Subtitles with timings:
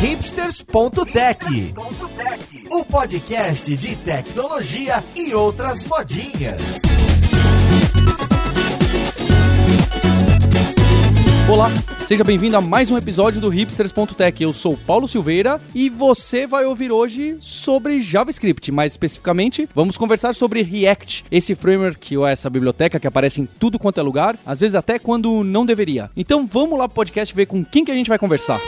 [0.00, 1.74] hipsters.tech,
[2.70, 6.62] o podcast de tecnologia e outras modinhas.
[11.50, 14.42] Olá, seja bem-vindo a mais um episódio do Hipsters.tech.
[14.42, 18.72] Eu sou Paulo Silveira e você vai ouvir hoje sobre JavaScript.
[18.72, 23.78] Mais especificamente, vamos conversar sobre React, esse framework ou essa biblioteca que aparece em tudo
[23.78, 26.10] quanto é lugar, às vezes até quando não deveria.
[26.16, 28.58] Então vamos lá pro podcast ver com quem que a gente vai conversar.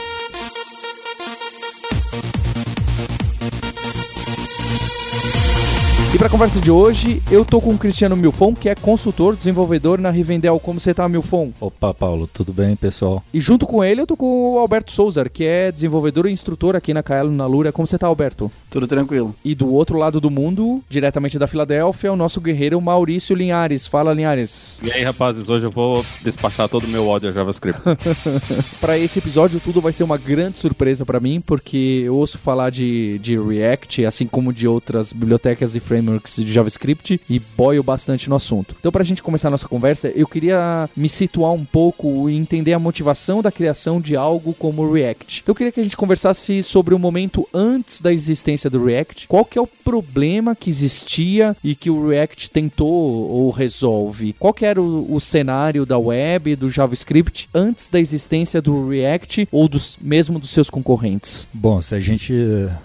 [6.23, 9.99] Para a conversa de hoje, eu tô com o Cristiano Milfon, que é consultor, desenvolvedor
[9.99, 10.57] na Rivendell.
[10.57, 11.51] Como você tá, Milfon?
[11.59, 13.21] Opa, Paulo, tudo bem, pessoal?
[13.33, 16.77] E junto com ele, eu tô com o Alberto Souza, que é desenvolvedor e instrutor
[16.77, 17.73] aqui na Kaelo na Lura.
[17.73, 18.49] Como você tá, Alberto?
[18.69, 19.35] Tudo tranquilo.
[19.43, 23.85] E do outro lado do mundo, diretamente da Filadélfia, o nosso guerreiro Maurício Linhares.
[23.85, 24.79] Fala, Linhares.
[24.81, 27.81] E aí, rapazes, hoje eu vou despachar todo o meu ódio a JavaScript.
[28.79, 32.69] para esse episódio, tudo vai ser uma grande surpresa para mim, porque eu ouço falar
[32.69, 37.83] de, de React, assim como de outras bibliotecas e frameworks frameworks de JavaScript e boio
[37.83, 38.75] bastante no assunto.
[38.79, 42.35] Então, para a gente começar a nossa conversa, eu queria me situar um pouco e
[42.35, 45.41] entender a motivação da criação de algo como o React.
[45.41, 49.27] Então, eu queria que a gente conversasse sobre o momento antes da existência do React.
[49.27, 54.35] Qual que é o problema que existia e que o React tentou ou resolve?
[54.39, 59.47] Qual que era o, o cenário da web, do JavaScript, antes da existência do React
[59.51, 61.47] ou dos, mesmo dos seus concorrentes?
[61.53, 62.33] Bom, se a gente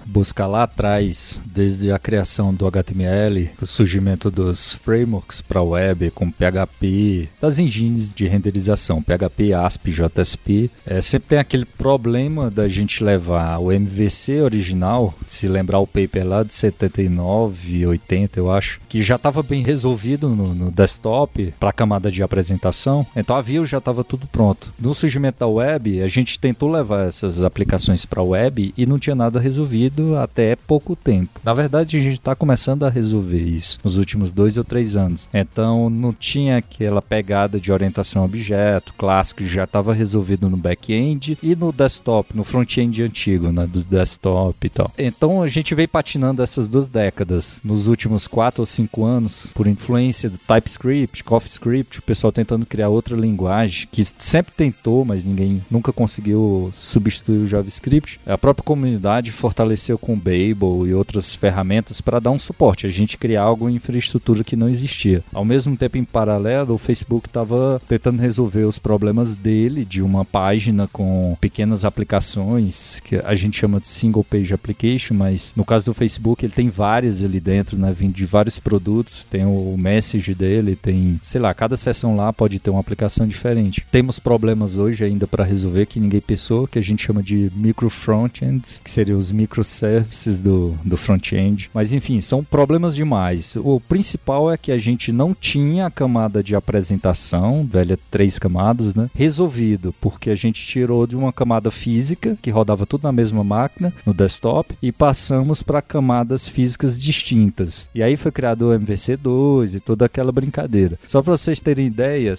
[0.05, 3.18] buscar lá atrás, desde a criação do HTML,
[3.61, 10.71] O surgimento dos frameworks para web, como PHP, das engines de renderização, PHP, ASP, JSP,
[10.87, 16.27] é, sempre tem aquele problema da gente levar o MVC original, se lembrar o paper
[16.27, 21.71] lá de 79, 80, eu acho, que já estava bem resolvido no, no desktop para
[21.71, 24.73] a camada de apresentação, então a view já estava tudo pronto.
[24.79, 29.17] No surgimento da web, a gente tentou levar essas aplicações para web e não tinha
[29.17, 31.41] nada resolvido até pouco tempo.
[31.43, 35.29] Na verdade, a gente está começando a resolver isso nos últimos dois ou três anos.
[35.33, 40.57] Então não tinha aquela pegada de orientação a objeto clássico que já estava resolvido no
[40.57, 44.91] back-end e no desktop, no front-end antigo, né, do desktop e tal.
[44.99, 49.67] Então a gente veio patinando essas duas décadas nos últimos quatro ou cinco anos por
[49.67, 55.63] influência do TypeScript, CoffeeScript, o pessoal tentando criar outra linguagem que sempre tentou, mas ninguém
[55.71, 58.21] nunca conseguiu substituir o JavaScript.
[58.27, 62.91] A própria comunidade fortaleceu com o Babel e outras ferramentas para dar um suporte a
[62.99, 65.23] gente criar algo em infraestrutura que não existia.
[65.33, 70.25] Ao mesmo tempo, em paralelo, o Facebook estava tentando resolver os problemas dele, de uma
[70.25, 75.87] página com pequenas aplicações, que a gente chama de single page application, mas no caso
[75.87, 80.35] do Facebook ele tem várias ali dentro, né, vindo de vários produtos, tem o message
[80.35, 83.85] dele, tem, sei lá, cada seção lá pode ter uma aplicação diferente.
[83.91, 87.89] Temos problemas hoje ainda para resolver que ninguém pensou, que a gente chama de micro
[87.89, 91.71] frontends, que seriam os microservices do, do front-end.
[91.73, 93.57] Mas enfim, são problemas problemas demais.
[93.57, 98.95] O principal é que a gente não tinha a camada de apresentação, velha três camadas,
[98.95, 99.11] né?
[99.15, 103.93] Resolvido, porque a gente tirou de uma camada física, que rodava tudo na mesma máquina,
[104.07, 107.89] no desktop, e passamos para camadas físicas distintas.
[107.95, 110.99] E aí foi criado o MVC2 e toda aquela brincadeira.
[111.07, 112.35] Só para vocês terem ideia,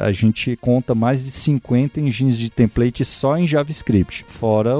[0.00, 4.72] a, gente conta mais de 50 engines de template só em JavaScript, fora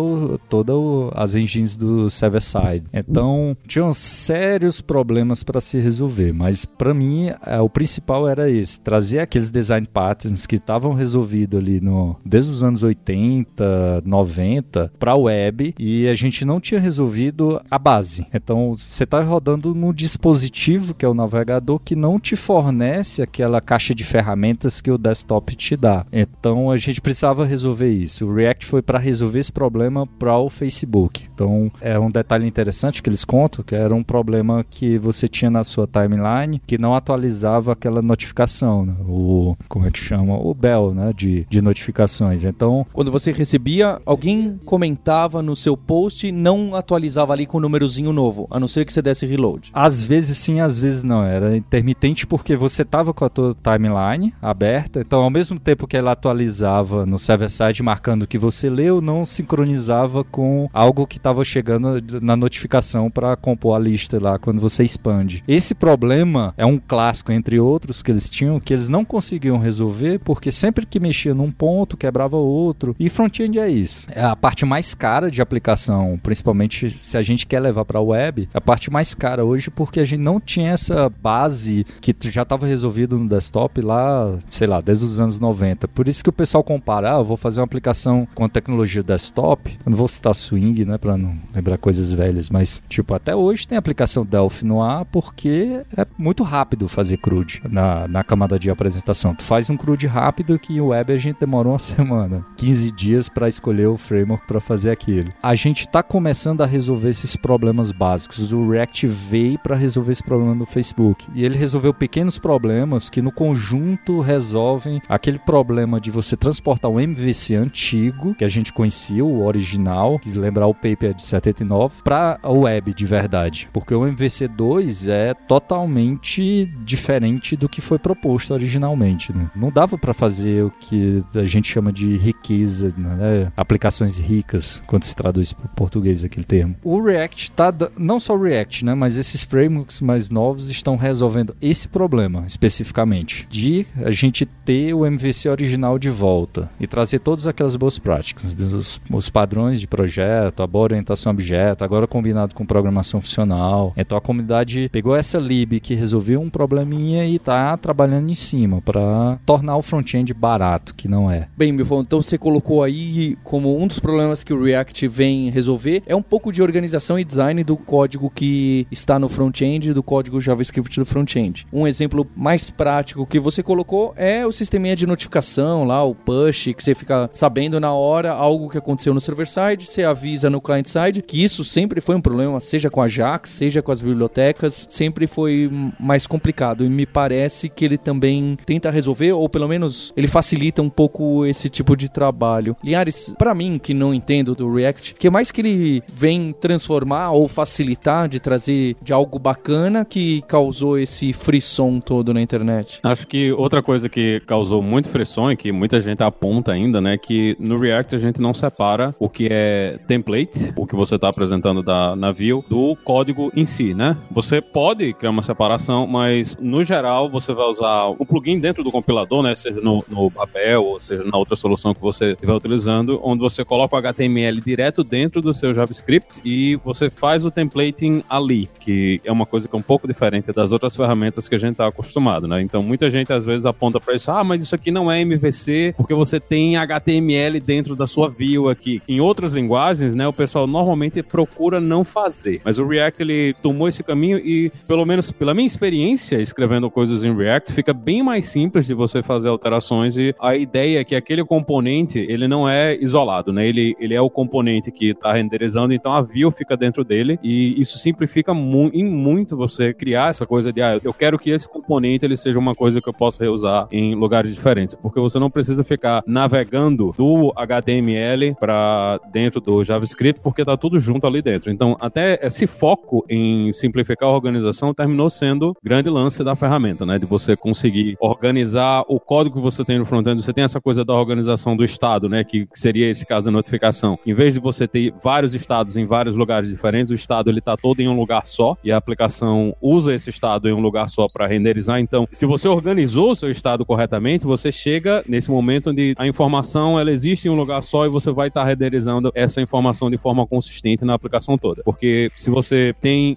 [0.49, 0.77] todas
[1.15, 2.84] as engines do server-side.
[2.93, 8.49] Então, tinham sérios problemas problemas para se resolver, mas para mim é, o principal era
[8.49, 14.93] esse, trazer aqueles design patterns que estavam resolvidos ali no desde os anos 80, 90
[15.01, 18.25] para a web e a gente não tinha resolvido a base.
[18.33, 23.61] Então você está rodando num dispositivo que é o navegador que não te fornece aquela
[23.61, 26.07] caixa de ferramentas que o desktop te dá.
[26.13, 28.25] Então a gente precisava resolver isso.
[28.25, 31.25] O React foi para resolver esse problema para o Facebook.
[31.34, 35.50] Então é um detalhe interessante que eles contam que era um problema que você tinha
[35.50, 38.94] na sua timeline que não atualizava aquela notificação, né?
[39.06, 42.44] o como é que chama, o bell, né, de, de notificações.
[42.44, 47.62] Então, quando você recebia, alguém comentava no seu post, não atualizava ali com o um
[47.62, 49.71] númerozinho novo, a não ser que você desse reload.
[49.72, 51.22] Às vezes sim, às vezes não.
[51.24, 55.97] Era intermitente porque você tava com a tua timeline aberta, então ao mesmo tempo que
[55.97, 61.45] ela atualizava no server side marcando que você leu, não sincronizava com algo que estava
[61.45, 65.43] chegando na notificação para compor a lista lá quando você expande.
[65.47, 70.19] Esse problema é um clássico entre outros que eles tinham que eles não conseguiam resolver
[70.19, 72.95] porque sempre que mexia num ponto quebrava outro.
[72.99, 74.07] E front-end é isso.
[74.11, 78.03] É a parte mais cara de aplicação, principalmente se a gente quer levar para a
[78.03, 82.15] web, é a parte mais cara hoje porque a gente não tinha essa base que
[82.31, 85.89] já estava resolvido no desktop lá, sei lá, desde os anos 90.
[85.89, 89.79] Por isso que o pessoal compara, ah, eu vou fazer uma aplicação com tecnologia desktop,
[89.84, 93.67] eu não vou citar Swing, né, para não lembrar coisas velhas, mas tipo, até hoje
[93.67, 98.71] tem aplicação Delphi no ar porque é muito rápido fazer CRUD na, na camada de
[98.71, 99.34] apresentação.
[99.34, 103.28] Tu faz um CRUD rápido que o web a gente demorou uma semana, 15 dias
[103.28, 105.28] para escolher o framework para fazer aquilo.
[105.42, 108.53] A gente está começando a resolver esses problemas básicos.
[108.53, 113.21] O React veio para resolver esse problema no Facebook e ele resolveu pequenos problemas que
[113.21, 119.24] no conjunto resolvem aquele problema de você transportar o MVC antigo que a gente conhecia,
[119.24, 124.07] o original, que lembrar o paper de 79, para a web de verdade, porque o
[124.07, 129.32] MVC 2 é totalmente diferente do que foi proposto originalmente.
[129.32, 129.50] Né?
[129.56, 133.50] Não dava para fazer o que a gente chama de riqueza, né?
[133.56, 136.76] aplicações ricas, quando se traduz para o português aquele termo.
[136.84, 138.94] O React está, não só o React, né?
[138.94, 145.04] mas esses frameworks mais novos estão resolvendo esse problema especificamente, de a gente ter o
[145.04, 150.62] MVC original de volta e trazer todas aquelas boas práticas, os, os padrões de projeto,
[150.62, 153.92] a boa orientação objeto, agora combinado com programação funcional.
[153.97, 154.52] Então a comunidade
[154.91, 159.83] pegou essa lib que resolveu um probleminha e está trabalhando em cima para tornar o
[159.83, 161.49] front-end barato, que não é.
[161.57, 166.03] Bem, Milfon, então você colocou aí como um dos problemas que o React vem resolver
[166.07, 170.41] é um pouco de organização e design do código que está no front-end, do código
[170.41, 171.66] JavaScript do front-end.
[171.72, 176.72] Um exemplo mais prático que você colocou é o sisteminha de notificação lá, o push,
[176.75, 181.22] que você fica sabendo na hora algo que aconteceu no server-side, você avisa no client-side,
[181.22, 185.27] que isso sempre foi um problema, seja com a Ajax, seja com as bibliotecas, sempre
[185.27, 186.84] foi mais complicado.
[186.84, 191.44] E me parece que ele também tenta resolver, ou pelo menos ele facilita um pouco
[191.47, 192.77] esse tipo de trabalho.
[192.83, 197.48] Linhares, para mim, que não entendo do React, que mais que ele vem transformar ou
[197.48, 203.00] facilitar de trazer de algo bacana que causou esse frisson todo na internet?
[203.03, 207.16] Acho que outra coisa que causou muito frisson e que muita gente aponta ainda, né,
[207.16, 211.28] que no React a gente não separa o que é template, o que você está
[211.28, 214.16] apresentando da, na view, do código em si, né?
[214.34, 218.91] Você pode criar uma separação, mas no geral você vai usar o plugin dentro do
[218.91, 223.21] compilador, né, seja no, no Babel ou seja na outra solução que você estiver utilizando,
[223.23, 228.23] onde você coloca o HTML direto dentro do seu JavaScript e você faz o templating
[228.29, 231.59] ali, que é uma coisa que é um pouco diferente das outras ferramentas que a
[231.59, 232.63] gente está acostumado, né?
[232.63, 235.95] Então muita gente às vezes aponta para isso, ah, mas isso aqui não é MVC
[235.95, 239.03] porque você tem HTML dentro da sua view aqui.
[239.07, 243.89] Em outras linguagens, né, o pessoal normalmente procura não fazer, mas o React ele tomou
[243.89, 248.47] esse caminho e pelo menos pela minha experiência escrevendo coisas em React, fica bem mais
[248.48, 252.94] simples de você fazer alterações e a ideia é que aquele componente, ele não é
[253.00, 253.66] isolado, né?
[253.66, 257.80] Ele, ele é o componente que está renderizando, então a view fica dentro dele e
[257.80, 261.66] isso simplifica mu em muito você criar essa coisa de, ah, eu quero que esse
[261.66, 265.50] componente ele seja uma coisa que eu possa reusar em lugares diferentes, porque você não
[265.50, 271.70] precisa ficar navegando do HTML para dentro do JavaScript, porque tá tudo junto ali dentro.
[271.70, 277.19] Então, até esse foco em simplificar a organização terminou sendo grande lance da ferramenta, né?
[277.19, 280.43] De você conseguir organizar o código que você tem no front-end.
[280.43, 282.45] Você tem essa coisa da organização do estado, né?
[282.45, 284.19] Que seria esse caso da notificação.
[284.26, 287.76] Em vez de você ter vários estados em vários lugares diferentes, o estado ele tá
[287.76, 291.28] todo em um lugar só e a aplicação usa esse estado em um lugar só
[291.28, 292.00] para renderizar.
[292.00, 296.99] Então, se você organizou o seu estado corretamente, você chega nesse momento onde a informação
[296.99, 300.19] ela existe em um lugar só e você vai estar tá renderizando essa informação de
[300.19, 301.83] forma consistente na aplicação toda.
[301.85, 303.37] Porque se você tem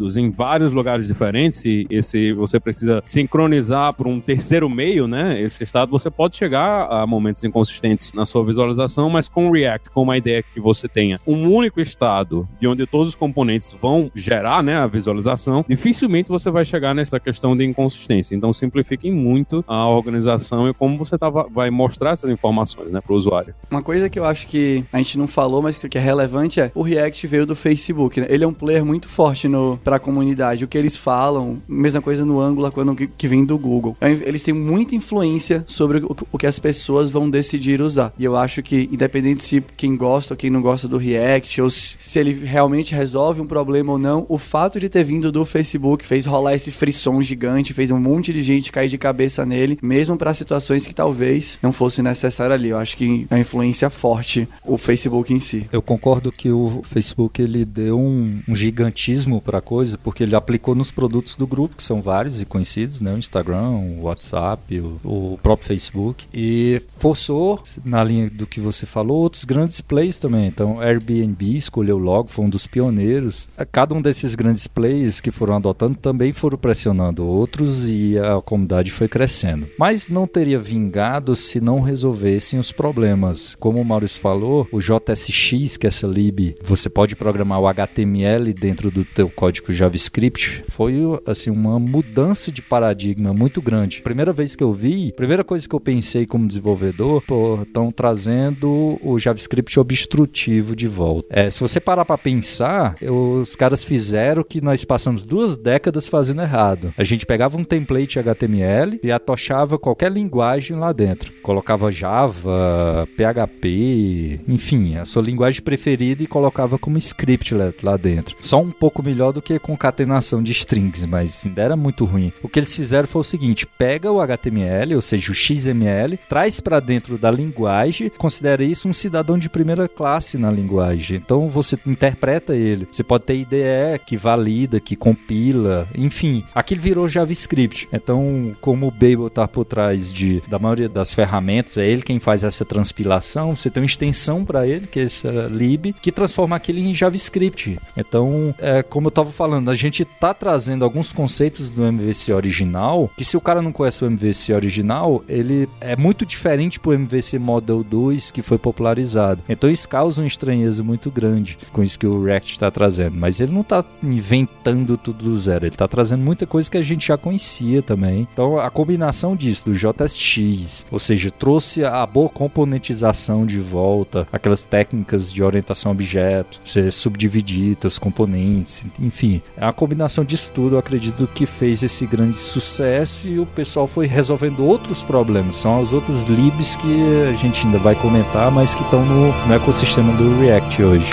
[0.00, 5.40] estados em vários lugares diferentes e esse você precisa sincronizar por um terceiro meio, né?
[5.40, 10.02] Esse estado você pode chegar a momentos inconsistentes na sua visualização, mas com React, com
[10.02, 14.62] uma ideia que você tenha um único estado de onde todos os componentes vão gerar,
[14.62, 18.34] né, a visualização, dificilmente você vai chegar nessa questão de inconsistência.
[18.34, 23.12] Então simplifiquem muito a organização e como você tava, vai mostrar essas informações, né, para
[23.12, 23.54] o usuário.
[23.70, 26.70] Uma coisa que eu acho que a gente não falou, mas que é relevante é
[26.74, 28.26] o React veio do Facebook, né?
[28.30, 30.64] Ele é um player muito forte no para a comunidade.
[30.64, 33.96] O que eles falam, mesma coisa no Angular quando que vem do Google.
[34.00, 38.12] É, eles têm muita influência sobre o, que as pessoas vão decidir usar.
[38.16, 41.70] E eu acho que independente se quem gosta ou quem não gosta do React ou
[41.70, 46.06] se, ele realmente resolve um problema ou não, o fato de ter vindo do Facebook
[46.06, 50.16] fez rolar esse frisson gigante, fez um monte de gente cair de cabeça nele, mesmo
[50.16, 52.68] para situações que talvez não fosse necessário ali.
[52.68, 55.66] Eu acho que a influência forte o Facebook em si.
[55.72, 60.22] Eu concordo concordo que o Facebook ele deu um, um gigantismo para a coisa, porque
[60.22, 63.12] ele aplicou nos produtos do grupo, que são vários e conhecidos, né?
[63.12, 68.86] O Instagram, o WhatsApp, o, o próprio Facebook, e forçou, na linha do que você
[68.86, 70.46] falou, outros grandes players também.
[70.46, 73.48] Então, Airbnb escolheu logo, foi um dos pioneiros.
[73.70, 78.90] Cada um desses grandes players que foram adotando também foram pressionando outros e a comunidade
[78.90, 79.68] foi crescendo.
[79.78, 83.54] Mas não teria vingado se não resolvessem os problemas.
[83.58, 88.52] Como o Maurício falou, o JSX, que é essa lib, você pode programar o HTML
[88.52, 90.94] dentro do teu código JavaScript, foi
[91.26, 94.02] assim uma mudança de paradigma muito grande.
[94.02, 97.22] Primeira vez que eu vi, primeira coisa que eu pensei como desenvolvedor,
[97.62, 101.28] estão trazendo o JavaScript obstrutivo de volta.
[101.30, 106.08] É, se você parar para pensar, os caras fizeram o que nós passamos duas décadas
[106.08, 106.92] fazendo errado.
[106.96, 111.32] A gente pegava um template HTML e atochava qualquer linguagem lá dentro.
[111.42, 118.36] Colocava Java, PHP, enfim, a sua linguagem preferida e colocava como script lá dentro.
[118.40, 122.32] Só um pouco melhor do que concatenação de strings, mas ainda era muito ruim.
[122.42, 126.60] O que eles fizeram foi o seguinte: pega o HTML, ou seja, o XML, traz
[126.60, 131.16] para dentro da linguagem, considera isso um cidadão de primeira classe na linguagem.
[131.16, 132.88] Então você interpreta ele.
[132.90, 137.88] Você pode ter IDE que valida, que compila, enfim, aquilo virou JavaScript.
[137.92, 142.18] Então, como o Babel está por trás de, da maioria das ferramentas, é ele quem
[142.18, 146.56] faz essa transpilação, você tem uma extensão para ele, que é essa lib, que transforma
[146.56, 147.78] aquilo em JavaScript.
[147.96, 153.10] Então, é, como eu estava falando, a gente está trazendo alguns conceitos do MVC original,
[153.16, 157.38] que se o cara não conhece o MVC original, ele é muito diferente pro MVC
[157.38, 159.42] Model 2 que foi popularizado.
[159.48, 163.16] Então isso causa uma estranheza muito grande com isso que o React está trazendo.
[163.16, 166.82] Mas ele não está inventando tudo do zero, ele está trazendo muita coisa que a
[166.82, 168.26] gente já conhecia também.
[168.32, 174.64] Então a combinação disso, do JSX, ou seja, trouxe a boa componentização de volta, aquelas
[174.64, 179.29] técnicas de orientação a objeto, você subdividir os componentes, enfim.
[179.56, 183.86] É a combinação disso tudo, eu acredito que fez esse grande sucesso e o pessoal
[183.86, 185.56] foi resolvendo outros problemas.
[185.56, 189.54] São as outras libs que a gente ainda vai comentar, mas que estão no, no
[189.54, 191.10] ecossistema do React hoje.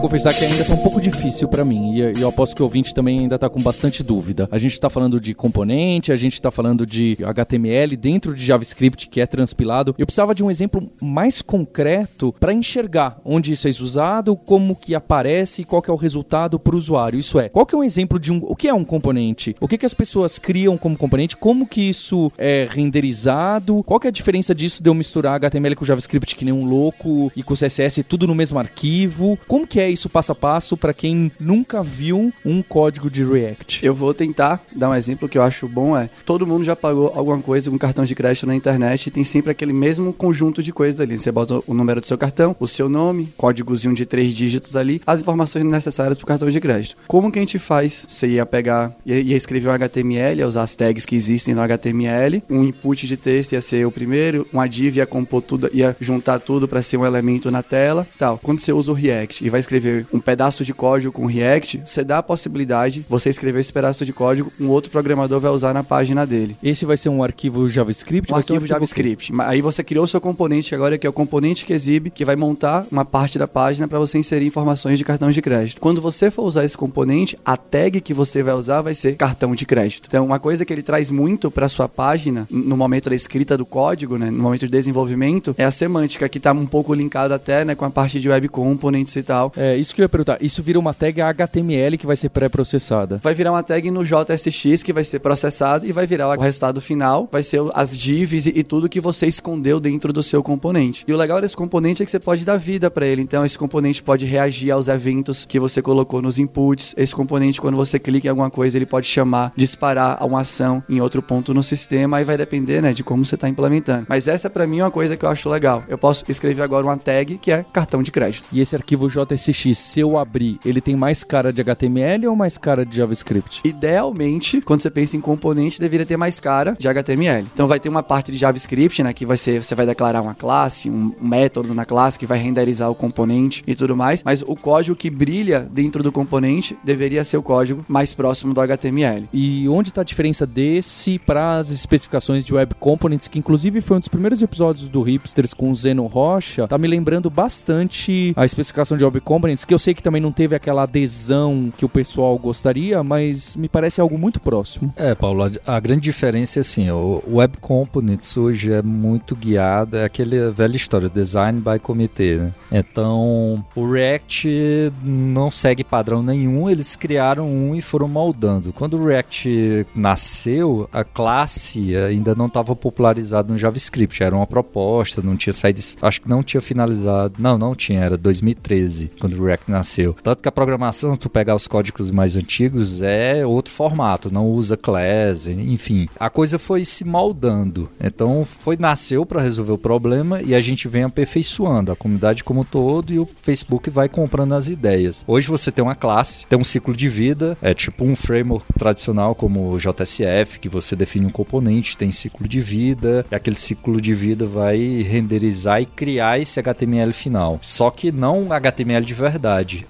[0.00, 2.94] Confessar que ainda tá um pouco difícil para mim e eu aposto que o ouvinte
[2.94, 4.48] também ainda tá com bastante dúvida.
[4.50, 9.10] A gente tá falando de componente, a gente tá falando de HTML dentro de JavaScript
[9.10, 9.94] que é transpilado.
[9.98, 14.94] Eu precisava de um exemplo mais concreto para enxergar onde isso é usado, como que
[14.94, 17.18] aparece e qual que é o resultado para o usuário.
[17.18, 19.54] Isso é, qual que é um exemplo de um, o que é um componente?
[19.60, 21.36] O que que as pessoas criam como componente?
[21.36, 23.82] Como que isso é renderizado?
[23.84, 26.64] Qual que é a diferença disso de eu misturar HTML com JavaScript que nem um
[26.64, 29.38] louco e com CSS tudo no mesmo arquivo?
[29.46, 33.84] Como que é isso passo a passo para quem nunca viu um código de React?
[33.84, 37.12] Eu vou tentar dar um exemplo que eu acho bom é, todo mundo já pagou
[37.14, 40.72] alguma coisa com cartão de crédito na internet e tem sempre aquele mesmo conjunto de
[40.72, 41.18] coisas ali.
[41.18, 45.00] Você bota o número do seu cartão, o seu nome, códigozinho de três dígitos ali,
[45.06, 46.96] as informações necessárias para o cartão de crédito.
[47.06, 48.06] Como que a gente faz?
[48.08, 51.60] Você ia pegar, ia, ia escrever um HTML, ia usar as tags que existem no
[51.62, 55.96] HTML, um input de texto ia ser o primeiro, uma div ia compor tudo, ia
[56.00, 58.38] juntar tudo para ser um elemento na tela, tal.
[58.38, 59.79] Quando você usa o React e vai escrever
[60.12, 64.12] um pedaço de código com React, você dá a possibilidade, você escrever esse pedaço de
[64.12, 66.56] código, um outro programador vai usar na página dele.
[66.62, 68.32] Esse vai ser um arquivo JavaScript?
[68.32, 69.32] Um arquivo JavaScript.
[69.40, 72.36] Aí você criou o seu componente agora, que é o componente que exibe, que vai
[72.36, 75.80] montar uma parte da página para você inserir informações de cartão de crédito.
[75.80, 79.54] Quando você for usar esse componente, a tag que você vai usar vai ser cartão
[79.54, 80.06] de crédito.
[80.08, 83.66] Então, uma coisa que ele traz muito para sua página, no momento da escrita do
[83.66, 87.64] código, né, no momento de desenvolvimento, é a semântica, que está um pouco linkada até
[87.64, 89.52] né, com a parte de web components e tal.
[89.56, 90.38] É, isso que eu ia perguntar.
[90.40, 93.20] Isso vira uma tag HTML que vai ser pré-processada.
[93.22, 96.80] Vai virar uma tag no JSX que vai ser processado e vai virar o resultado
[96.80, 101.04] final, vai ser as divs e, e tudo que você escondeu dentro do seu componente.
[101.06, 103.22] E o legal desse componente é que você pode dar vida para ele.
[103.22, 106.94] Então esse componente pode reagir aos eventos que você colocou nos inputs.
[106.96, 111.00] Esse componente quando você clica em alguma coisa, ele pode chamar, disparar uma ação em
[111.00, 114.06] outro ponto no sistema, aí vai depender, né, de como você está implementando.
[114.08, 115.84] Mas essa para mim é uma coisa que eu acho legal.
[115.88, 118.48] Eu posso escrever agora uma tag que é cartão de crédito.
[118.52, 122.56] E esse arquivo JSX, se eu abrir, ele tem mais cara de HTML ou mais
[122.56, 123.60] cara de JavaScript?
[123.64, 127.46] Idealmente, quando você pensa em componente, deveria ter mais cara de HTML.
[127.52, 130.34] Então vai ter uma parte de JavaScript, né, que vai ser, você vai declarar uma
[130.34, 134.56] classe, um método na classe que vai renderizar o componente e tudo mais, mas o
[134.56, 139.28] código que brilha dentro do componente deveria ser o código mais próximo do HTML.
[139.32, 143.96] E onde está a diferença desse para as especificações de Web Components, que inclusive foi
[143.96, 148.44] um dos primeiros episódios do Hipsters com o Zeno Rocha, tá me lembrando bastante a
[148.44, 151.88] especificação de Web Components que eu sei que também não teve aquela adesão que o
[151.88, 154.92] pessoal gostaria, mas me parece algo muito próximo.
[154.96, 159.96] É, Paulo, a, a grande diferença é assim, o Web Components hoje é muito guiado,
[159.96, 162.52] é aquela velha história, design by committee, né?
[162.72, 168.72] Então, o React não segue padrão nenhum, eles criaram um e foram moldando.
[168.72, 175.22] Quando o React nasceu, a classe ainda não estava popularizada no JavaScript, era uma proposta,
[175.22, 179.46] não tinha saído, acho que não tinha finalizado, não, não tinha, era 2013, quando o
[179.46, 180.16] React nasceu.
[180.22, 184.76] Tanto que a programação, tu pegar os códigos mais antigos, é outro formato, não usa
[184.76, 186.08] class, enfim.
[186.18, 187.88] A coisa foi se moldando.
[188.00, 192.60] Então, foi nasceu para resolver o problema e a gente vem aperfeiçoando a comunidade como
[192.60, 195.24] um todo e o Facebook vai comprando as ideias.
[195.26, 199.34] Hoje você tem uma classe, tem um ciclo de vida, é tipo um framework tradicional
[199.34, 204.00] como o JSF, que você define um componente, tem ciclo de vida, e aquele ciclo
[204.00, 207.58] de vida vai renderizar e criar esse HTML final.
[207.62, 209.29] Só que não HTML de verdade,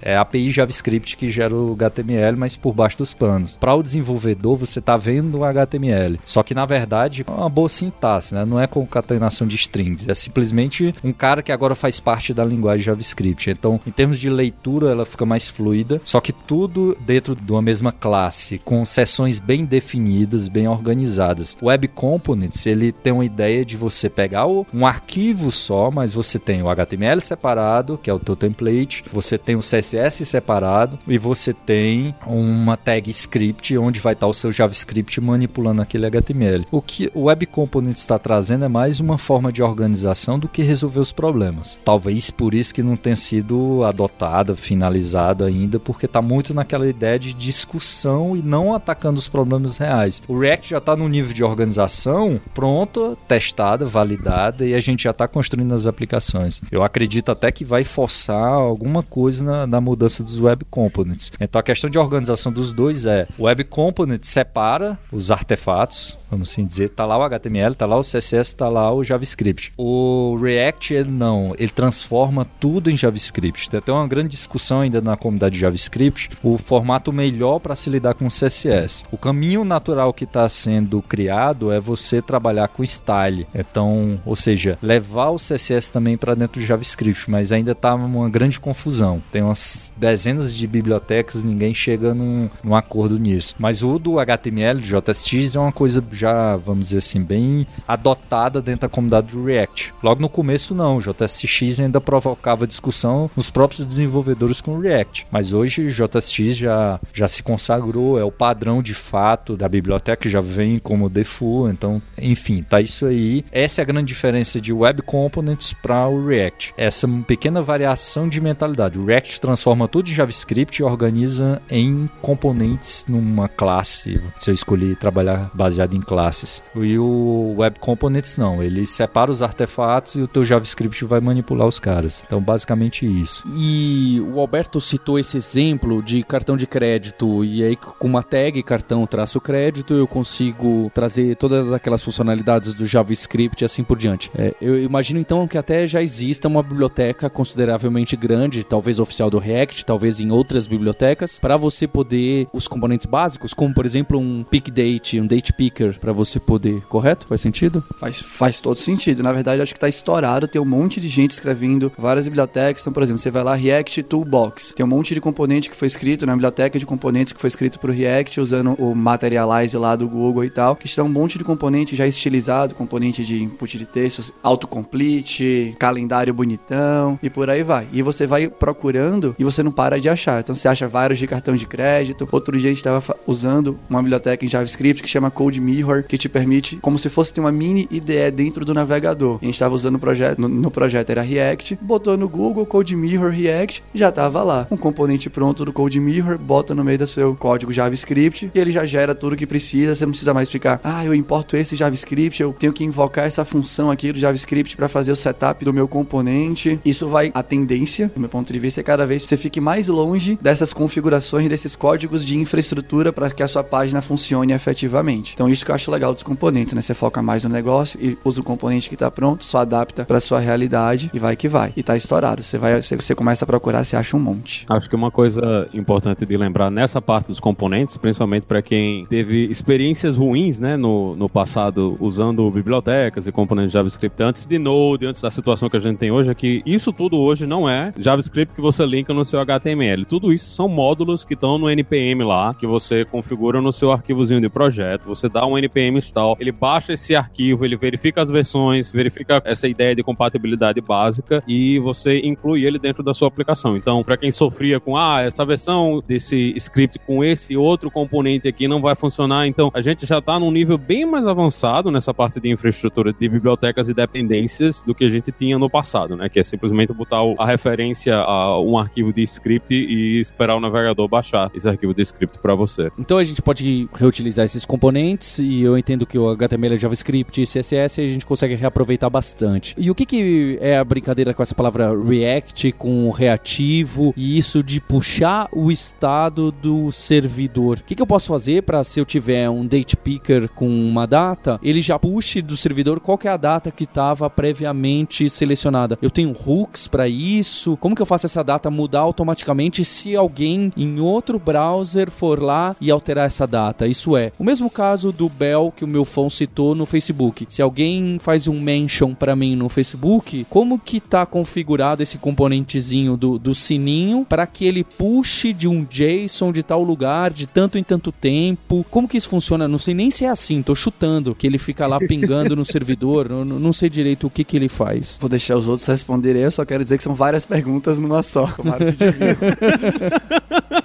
[0.01, 3.57] é a API JavaScript que gera o HTML, mas por baixo dos panos.
[3.57, 6.19] Para o desenvolvedor, você está vendo o HTML.
[6.25, 8.45] Só que na verdade é uma boa sintaxe, né?
[8.45, 12.85] Não é concatenação de strings, é simplesmente um cara que agora faz parte da linguagem
[12.85, 13.49] JavaScript.
[13.49, 17.61] Então, em termos de leitura, ela fica mais fluida, só que tudo dentro de uma
[17.61, 21.57] mesma classe, com seções bem definidas, bem organizadas.
[21.61, 26.61] Web Components, ele tem uma ideia de você pegar um arquivo só, mas você tem
[26.61, 31.53] o HTML separado, que é o teu template, você tem o CSS separado e você
[31.53, 36.65] tem uma tag script onde vai estar o seu JavaScript manipulando aquele HTML.
[36.71, 40.63] O que o Web Components está trazendo é mais uma forma de organização do que
[40.63, 41.79] resolver os problemas.
[41.85, 47.19] Talvez por isso que não tenha sido adotada, finalizada ainda, porque está muito naquela ideia
[47.19, 50.21] de discussão e não atacando os problemas reais.
[50.27, 55.11] O React já está no nível de organização pronto, testada, validada e a gente já
[55.11, 56.61] está construindo as aplicações.
[56.71, 61.33] Eu acredito até que vai forçar alguma coisa na, na mudança dos Web Components.
[61.39, 66.49] Então a questão de organização dos dois é: o Web Component separa os artefatos, vamos
[66.49, 69.73] assim dizer, tá lá o HTML, tá lá o CSS, tá lá o JavaScript.
[69.77, 73.69] O React, ele não, ele transforma tudo em JavaScript.
[73.69, 77.89] Tem até uma grande discussão ainda na comunidade de JavaScript, o formato melhor para se
[77.89, 79.03] lidar com o CSS.
[79.11, 83.45] O caminho natural que está sendo criado é você trabalhar com style.
[83.53, 88.29] Então, ou seja, levar o CSS também para dentro do JavaScript, mas ainda está uma
[88.29, 89.21] grande confusão.
[89.31, 93.55] Tem umas dezenas de bibliotecas, ninguém chega num, num acordo nisso.
[93.59, 98.61] Mas o do HTML, do JSX, é uma coisa já, vamos dizer assim, bem adotada
[98.61, 99.93] dentro da comunidade do React.
[100.03, 105.27] Logo no começo não, o JSX ainda provocava discussão nos próprios desenvolvedores com o React.
[105.31, 110.29] Mas hoje o JSX já, já se consagrou, é o padrão de fato da biblioteca,
[110.29, 113.43] já vem como default, então, enfim, tá isso aí.
[113.51, 116.73] Essa é a grande diferença de Web Components para o React.
[116.77, 118.99] Essa pequena variação de mentalidade.
[118.99, 124.21] O React transforma tudo em JavaScript e organiza em componentes numa classe.
[124.39, 126.61] Se eu escolhi trabalhar baseado em classes.
[126.75, 131.65] E o Web Components não, ele separa os artefatos e o teu JavaScript vai manipular
[131.65, 132.21] os caras.
[132.27, 133.45] Então, basicamente isso.
[133.55, 138.61] E o Alberto citou esse exemplo de cartão de crédito e aí com uma tag
[138.61, 144.29] cartão traço crédito eu consigo trazer todas aquelas funcionalidades do JavaScript e assim por diante.
[144.37, 149.39] É, eu imagino então que até já exista uma biblioteca consideravelmente grande, talvez oficial do
[149.39, 154.43] React, talvez em outras bibliotecas, para você poder os componentes básicos, como por exemplo um
[154.43, 157.27] pick date, um date picker, para você poder, correto?
[157.27, 157.83] Faz sentido?
[157.99, 159.21] Faz, faz todo sentido.
[159.21, 162.81] Na verdade, acho que tá estourado, tem um monte de gente escrevendo várias bibliotecas.
[162.81, 165.87] Então, por exemplo, você vai lá React Toolbox, tem um monte de componente que foi
[165.87, 170.07] escrito na biblioteca de componentes que foi escrito pro React usando o Materialize lá do
[170.07, 173.85] Google e tal, que estão um monte de componente já estilizado, componente de input de
[173.85, 177.87] textos, autocomplete, calendário bonitão e por aí vai.
[177.93, 180.39] E você vai procurando e você não para de achar.
[180.41, 182.27] Então você acha vários de cartão de crédito.
[182.31, 186.17] Outro dia a gente estava usando uma biblioteca em JavaScript que chama Code Mirror, que
[186.17, 189.39] te permite, como se fosse ter uma mini IDE dentro do navegador.
[189.41, 192.95] A gente estava usando o projeto, no, no, projeto era React, botou no Google Code
[192.95, 194.67] Mirror React, já estava lá.
[194.69, 198.71] Um componente pronto do Code Mirror, bota no meio do seu código JavaScript e ele
[198.71, 199.95] já gera tudo que precisa.
[199.95, 203.43] Você não precisa mais ficar, ah, eu importo esse JavaScript, eu tenho que invocar essa
[203.43, 206.79] função aqui do JavaScript para fazer o setup do meu componente.
[206.85, 209.87] Isso vai, a tendência, do meu ponto de vista, é cada vez você fique mais
[209.87, 215.31] longe dessas configurações, desses códigos de infraestrutura para que a sua página funcione efetivamente.
[215.33, 216.81] Então, isso que eu acho legal dos componentes, né?
[216.81, 220.19] Você foca mais no negócio e usa o componente que tá pronto, só adapta pra
[220.19, 221.71] sua realidade e vai que vai.
[221.77, 222.43] E tá estourado.
[222.43, 224.65] Você vai, você, você começa a procurar, você acha um monte.
[224.69, 229.45] Acho que uma coisa importante de lembrar nessa parte dos componentes, principalmente para quem teve
[229.45, 235.21] experiências ruins, né, no, no passado usando bibliotecas e componentes JavaScript antes de Node, antes
[235.21, 238.53] da situação que a gente tem hoje, é que isso tudo hoje não é JavaScript
[238.53, 240.03] que você linka no seu HTML.
[240.05, 244.41] Tudo isso são módulos que estão no NPM lá, que você configura no seu arquivozinho
[244.41, 245.05] de projeto.
[245.05, 249.67] Você dá um NPM install, ele baixa esse arquivo, ele verifica as versões, verifica essa
[249.67, 253.77] ideia de compatibilidade básica e você inclui ele dentro da sua aplicação.
[253.77, 258.67] Então, para quem sofria com, ah, essa versão desse script com esse outro componente aqui
[258.67, 262.39] não vai funcionar, então a gente já está num nível bem mais avançado nessa parte
[262.39, 266.29] de infraestrutura de bibliotecas e dependências do que a gente tinha no passado, né?
[266.29, 271.07] Que é simplesmente botar a referência a um arquivo de script e esperar o navegador
[271.07, 272.91] baixar esse arquivo de script para você.
[272.97, 277.41] Então a gente pode reutilizar esses componentes e eu entendo que o HTML é JavaScript
[277.41, 279.75] e CSS a gente consegue reaproveitar bastante.
[279.77, 284.63] E o que, que é a brincadeira com essa palavra React com reativo e isso
[284.63, 287.79] de puxar o estado do servidor?
[287.79, 291.05] O que, que eu posso fazer para se eu tiver um date picker com uma
[291.05, 295.97] data, ele já puxe do servidor qual é a data que estava previamente selecionada?
[296.01, 297.77] Eu tenho hooks para isso?
[297.77, 302.75] Como que eu faço essa data mudar automaticamente se alguém em outro browser for lá
[302.79, 303.87] e alterar essa data?
[303.87, 307.47] Isso é, o mesmo caso do Bell que o meu phone citou no Facebook.
[307.49, 313.17] Se alguém faz um mention para mim no Facebook, como que tá configurado esse componentezinho
[313.17, 317.79] do, do sininho para que ele puxe de um JSON de tal lugar de tanto
[317.79, 318.85] em tanto tempo?
[318.91, 319.67] Como que isso funciona?
[319.67, 323.27] Não sei nem se é assim, tô chutando que ele fica lá pingando no servidor,
[323.27, 325.17] não, não sei direito o que que ele faz.
[325.19, 328.45] Vou deixar os outros responderem, eu só quero dizer que são várias perguntas numa só,
[328.45, 328.77] como a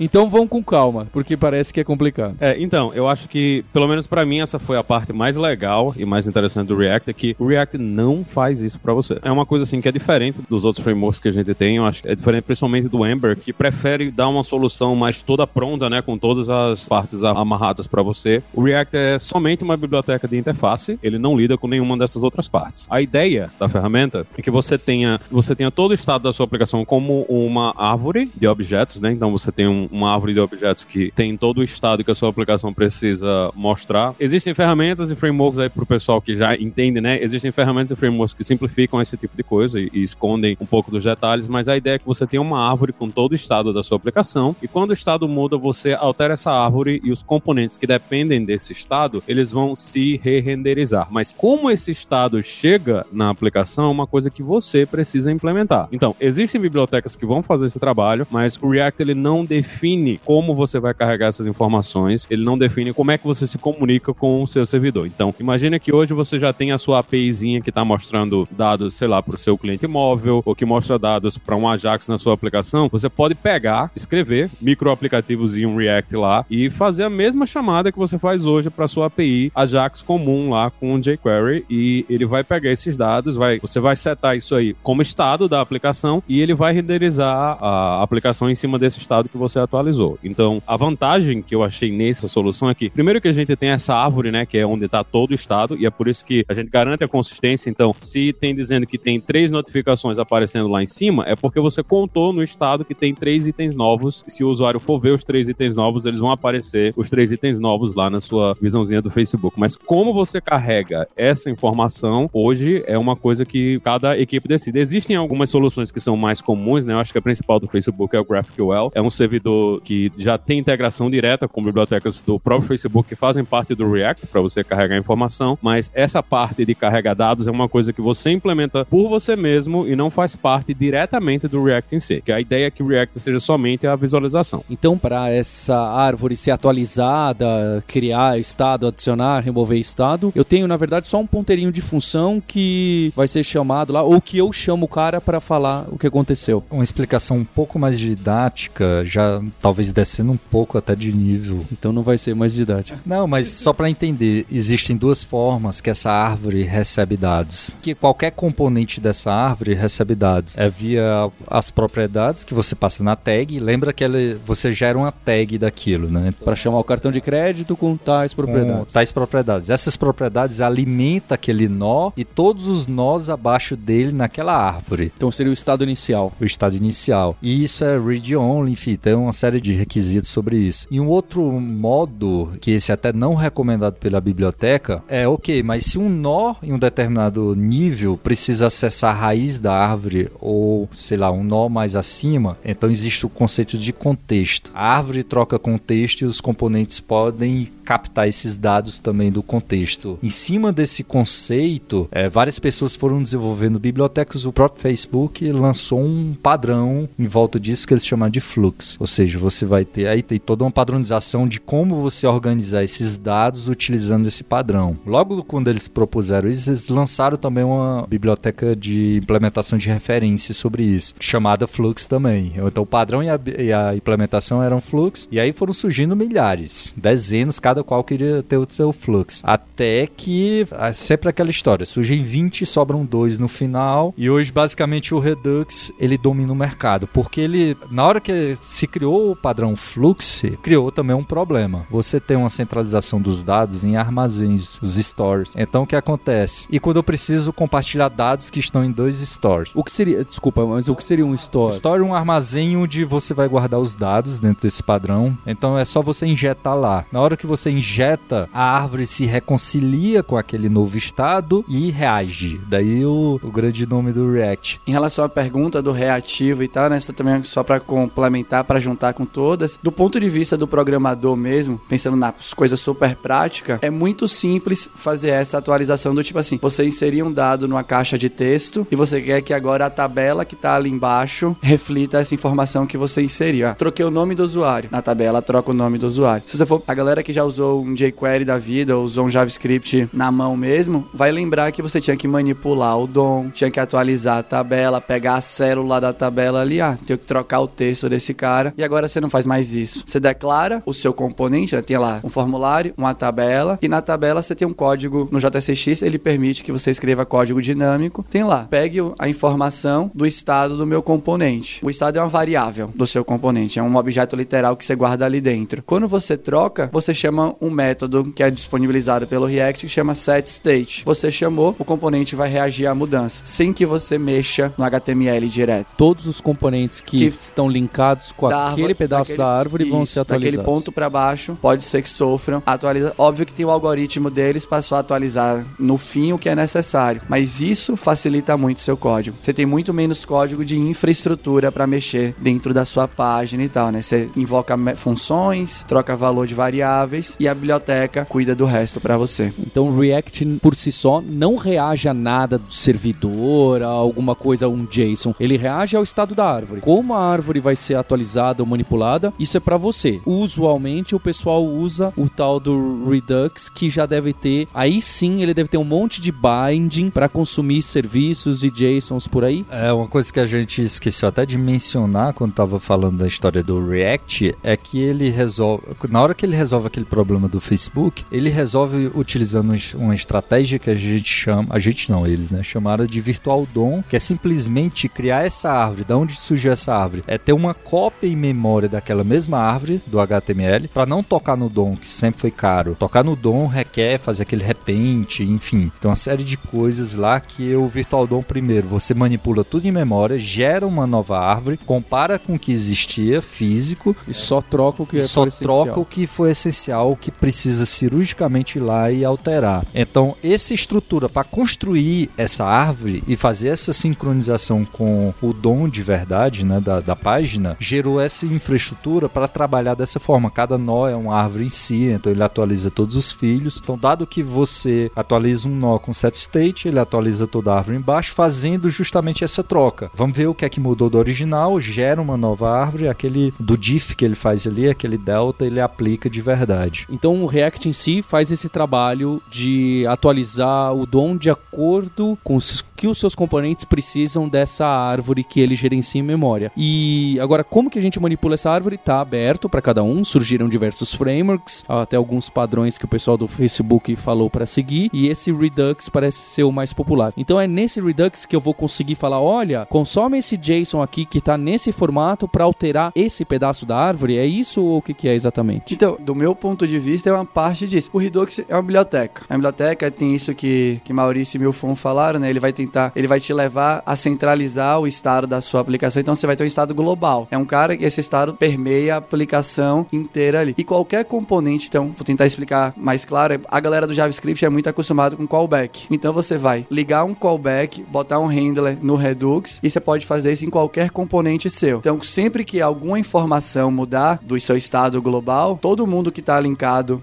[0.00, 2.34] Então vão com calma, porque parece que é complicado.
[2.40, 5.94] É, então, eu acho que, pelo menos para mim, essa foi a parte mais legal
[5.96, 9.18] e mais interessante do React, é que o React não faz isso para você.
[9.22, 11.84] É uma coisa assim que é diferente dos outros frameworks que a gente tem, eu
[11.84, 15.90] acho que é diferente principalmente do Ember, que prefere dar uma solução mais toda pronta,
[15.90, 18.42] né, com todas as partes amarradas para você.
[18.54, 22.48] O React é somente uma biblioteca de interface, ele não lida com nenhuma dessas outras
[22.48, 22.86] partes.
[22.88, 26.44] A ideia da ferramenta é que você tenha, você tenha todo o estado da sua
[26.44, 29.12] aplicação como uma árvore de objetos, né?
[29.12, 32.14] Então você tem um, uma árvore de objetos que tem todo o estado que a
[32.14, 34.14] sua aplicação precisa mostrar.
[34.18, 37.22] Existem ferramentas e frameworks aí pro pessoal que já entende, né?
[37.22, 40.90] Existem ferramentas e frameworks que simplificam esse tipo de coisa e, e escondem um pouco
[40.90, 43.72] dos detalhes, mas a ideia é que você tenha uma árvore com todo o estado
[43.72, 47.76] da sua aplicação e quando o estado muda, você altera essa árvore e os componentes
[47.76, 51.08] que dependem desse estado, eles vão se re-renderizar.
[51.10, 55.88] Mas como esse estado chega na aplicação é uma coisa que você precisa implementar.
[55.92, 59.79] Então, existem bibliotecas que vão fazer esse trabalho, mas o React ele não define
[60.24, 64.12] como você vai carregar essas informações, ele não define como é que você se comunica
[64.12, 65.06] com o seu servidor.
[65.06, 69.08] Então, imagina que hoje você já tem a sua APIzinha que está mostrando dados, sei
[69.08, 72.34] lá, para o seu cliente móvel, ou que mostra dados para um Ajax na sua
[72.34, 72.88] aplicação.
[72.90, 77.92] Você pode pegar, escrever micro aplicativos em um React lá e fazer a mesma chamada
[77.92, 82.26] que você faz hoje para sua API Ajax comum lá com o jQuery e ele
[82.26, 86.40] vai pegar esses dados, vai, você vai setar isso aí como estado da aplicação e
[86.40, 90.18] ele vai renderizar a aplicação em cima desse estado que você atualizou.
[90.22, 93.70] Então, a vantagem que eu achei nessa solução é que, primeiro que a gente tem
[93.70, 96.44] essa árvore, né, que é onde está todo o estado, e é por isso que
[96.48, 97.70] a gente garante a consistência.
[97.70, 101.82] Então, se tem dizendo que tem três notificações aparecendo lá em cima, é porque você
[101.82, 104.24] contou no estado que tem três itens novos.
[104.26, 107.60] Se o usuário for ver os três itens novos, eles vão aparecer os três itens
[107.60, 109.58] novos lá na sua visãozinha do Facebook.
[109.58, 114.78] Mas como você carrega essa informação, hoje é uma coisa que cada equipe decide.
[114.78, 116.94] Existem algumas soluções que são mais comuns, né?
[116.94, 118.90] Eu acho que a principal do Facebook é o GraphQL.
[118.94, 119.49] É um servidor
[119.84, 124.26] que já tem integração direta com bibliotecas do próprio Facebook que fazem parte do React
[124.26, 128.30] para você carregar informação, mas essa parte de carregar dados é uma coisa que você
[128.30, 132.22] implementa por você mesmo e não faz parte diretamente do React em si.
[132.24, 134.64] Que a ideia é que o React seja somente a visualização.
[134.70, 141.06] Então, para essa árvore ser atualizada, criar estado, adicionar, remover estado, eu tenho na verdade
[141.06, 144.88] só um ponteirinho de função que vai ser chamado lá ou que eu chamo o
[144.88, 146.62] cara para falar o que aconteceu.
[146.70, 151.64] Uma explicação um pouco mais didática, já talvez descendo um pouco até de nível.
[151.72, 152.98] Então não vai ser mais didática.
[153.04, 157.70] Não, mas só para entender, existem duas formas que essa árvore recebe dados.
[157.82, 160.56] Que qualquer componente dessa árvore recebe dados.
[160.56, 163.58] É via as propriedades que você passa na tag.
[163.58, 166.32] Lembra que ela, você gera uma tag daquilo, né?
[166.44, 168.78] Para chamar o cartão de crédito com tais propriedades.
[168.78, 169.70] Com tais propriedades.
[169.70, 175.12] Essas propriedades alimentam aquele nó e todos os nós abaixo dele naquela árvore.
[175.16, 176.32] Então seria o estado inicial.
[176.40, 177.36] O estado inicial.
[177.42, 180.86] E isso é read only, enfim, tem uma série de requisitos sobre isso.
[180.90, 185.86] E um outro modo, que esse é até não recomendado pela biblioteca, é ok, mas
[185.86, 191.16] se um nó em um determinado nível precisa acessar a raiz da árvore ou, sei
[191.16, 194.72] lá, um nó mais acima, então existe o conceito de contexto.
[194.74, 200.16] A árvore troca contexto e os componentes podem captar esses dados também do contexto.
[200.22, 204.44] Em cima desse conceito, é, várias pessoas foram desenvolvendo bibliotecas.
[204.44, 208.96] O próprio Facebook lançou um padrão em volta disso que eles chamam de flux.
[209.00, 213.18] Ou seja, você vai ter aí tem toda uma padronização de como você organizar esses
[213.18, 214.96] dados utilizando esse padrão.
[215.04, 220.84] Logo quando eles propuseram isso, eles lançaram também uma biblioteca de implementação de referência sobre
[220.84, 222.52] isso, chamada Flux também.
[222.56, 226.94] Então o padrão e a, e a implementação eram Flux, e aí foram surgindo milhares,
[226.96, 229.42] dezenas, cada qual queria ter o seu Flux.
[229.44, 235.14] Até que é sempre aquela história, surgem 20 sobram dois no final, e hoje basicamente
[235.14, 239.76] o Redux ele domina o mercado, porque ele, na hora que se criou o padrão
[239.76, 241.86] Flux, criou também um problema.
[241.90, 245.52] Você tem uma centralização dos dados em armazéns, os stores.
[245.56, 246.66] Então o que acontece?
[246.70, 249.70] E quando eu preciso compartilhar dados que estão em dois stores?
[249.74, 251.74] O que seria, desculpa, mas o que seria um store?
[251.74, 255.36] Store é um armazém onde você vai guardar os dados dentro desse padrão.
[255.46, 257.04] Então é só você injetar lá.
[257.12, 262.60] Na hora que você injeta, a árvore se reconcilia com aquele novo estado e reage.
[262.68, 264.80] Daí o, o grande nome do React.
[264.86, 266.98] Em relação à pergunta do reativo e tal, né?
[266.98, 269.78] Isso também só para complementar, para juntar com todas.
[269.82, 274.88] Do ponto de vista do programador mesmo, pensando nas coisas super práticas, é muito simples
[274.94, 278.96] fazer essa atualização do tipo assim: você inserir um dado numa caixa de texto e
[278.96, 283.22] você quer que agora a tabela que tá ali embaixo reflita essa informação que você
[283.22, 283.68] inseriu.
[283.68, 284.88] Ah, troquei o nome do usuário.
[284.92, 286.42] Na tabela, troca o nome do usuário.
[286.46, 289.30] Se você for a galera que já usou um jQuery da vida ou usou um
[289.30, 293.78] JavaScript na mão mesmo, vai lembrar que você tinha que manipular o DOM, tinha que
[293.78, 298.08] atualizar a tabela, pegar a célula da tabela ali, ah, tenho que trocar o texto
[298.08, 298.72] desse cara.
[298.76, 300.02] E agora você não faz mais isso.
[300.06, 301.82] Você declara o seu componente, né?
[301.82, 306.02] tem lá um formulário, uma tabela, e na tabela você tem um código no JSX,
[306.02, 308.24] ele permite que você escreva código dinâmico.
[308.30, 311.84] Tem lá, pegue a informação do estado do meu componente.
[311.84, 315.24] O estado é uma variável do seu componente, é um objeto literal que você guarda
[315.24, 315.82] ali dentro.
[315.84, 321.02] Quando você troca, você chama um método que é disponibilizado pelo React que chama setState.
[321.04, 325.94] Você chamou, o componente vai reagir à mudança, sem que você mexa no HTML direto.
[325.96, 330.02] Todos os componentes que, Que- estão linkados com aquele árvore- pedaço daquele- da árvore vão
[330.02, 330.56] Isso, ser atualizados.
[330.58, 333.14] Daquele ponto para baixo, pode ser que sofram atualiza.
[333.18, 337.22] Óbvio que tem o algoritmo deles para só atualizar no fim o que é necessário,
[337.28, 339.36] mas isso facilita muito o seu código.
[339.40, 343.90] Você tem muito menos código de infraestrutura para mexer dentro da sua página e tal,
[343.90, 344.02] né?
[344.02, 349.52] Você invoca funções, troca valor de variáveis e a biblioteca cuida do resto para você.
[349.58, 354.68] Então o React por si só não reage a nada do servidor, a alguma coisa,
[354.68, 355.34] um JSON.
[355.38, 356.80] Ele reage ao estado da árvore.
[356.80, 360.20] Como a árvore vai ser atualizada ou manipulada, isso é pra você.
[360.24, 365.54] Usualmente o pessoal usa o tal do Redux que já deve ter, aí sim ele
[365.54, 369.64] deve ter um monte de binding pra consumir serviços e JSONs por aí.
[369.70, 373.62] É, uma coisa que a gente esqueceu até de mencionar quando tava falando da história
[373.62, 375.84] do React é que ele resolve.
[376.08, 380.90] Na hora que ele resolve aquele problema do Facebook, ele resolve utilizando uma estratégia que
[380.90, 381.68] a gente chama.
[381.70, 382.62] A gente não, eles, né?
[382.62, 386.04] Chamaram de Virtual DOM, que é simplesmente criar essa árvore.
[386.04, 387.22] Da onde surgiu essa árvore?
[387.26, 391.68] É ter uma cópia em memória daquela mesma árvore do HTML para não tocar no
[391.68, 392.96] DOM, que sempre foi caro.
[392.98, 395.90] Tocar no DOM requer fazer aquele repente, enfim.
[396.00, 399.92] Tem uma série de coisas lá que o Virtual DOM primeiro, você manipula tudo em
[399.92, 405.06] memória, gera uma nova árvore, compara com o que existia físico E só troca o
[405.06, 405.84] que é só for essencial.
[405.84, 409.84] troca o que foi essencial, o que precisa cirurgicamente ir lá e alterar.
[409.94, 416.02] Então, essa estrutura para construir essa árvore e fazer essa sincronização com o dom de
[416.02, 420.50] verdade né, da, da página, gerou essa infraestrutura para trabalhar dessa forma.
[420.50, 423.80] Cada nó é uma árvore em si, então ele atualiza todos os filhos.
[423.82, 427.96] Então, dado que você atualiza um nó com set state, ele atualiza toda a árvore
[427.96, 430.10] embaixo, fazendo justamente essa troca.
[430.14, 433.76] Vamos ver o que é que mudou do original, gera uma nova árvore, aquele do
[433.76, 436.99] diff que ele faz ali, aquele delta, ele aplica de verdade.
[437.08, 442.56] Então o React em si faz esse trabalho de atualizar o DOM de acordo com
[442.56, 446.70] os que os seus componentes precisam dessa árvore que ele gerencia em memória.
[446.76, 448.98] E agora como que a gente manipula essa árvore?
[448.98, 453.46] Tá aberto para cada um, surgiram diversos frameworks, até alguns padrões que o pessoal do
[453.46, 457.32] Facebook falou para seguir, e esse Redux parece ser o mais popular.
[457.38, 461.40] Então é nesse Redux que eu vou conseguir falar, olha, consome esse JSON aqui que
[461.40, 464.36] tá nesse formato para alterar esse pedaço da árvore.
[464.36, 465.94] É isso ou o que que é exatamente?
[465.94, 468.10] Então, do meu ponto de de vista, é uma parte disso.
[468.12, 469.42] O Redux é uma biblioteca.
[469.48, 472.50] A biblioteca tem isso que, que Maurício e Milfon falaram, né?
[472.50, 476.20] Ele vai tentar, ele vai te levar a centralizar o estado da sua aplicação.
[476.20, 477.48] Então você vai ter um estado global.
[477.50, 480.74] É um cara que esse estado permeia a aplicação inteira ali.
[480.76, 483.60] E qualquer componente, então, vou tentar explicar mais claro.
[483.68, 486.06] A galera do JavaScript é muito acostumado com callback.
[486.10, 490.52] Então você vai ligar um callback, botar um handler no Redux e você pode fazer
[490.52, 491.98] isso em qualquer componente seu.
[491.98, 496.56] Então, sempre que alguma informação mudar do seu estado global, todo mundo que está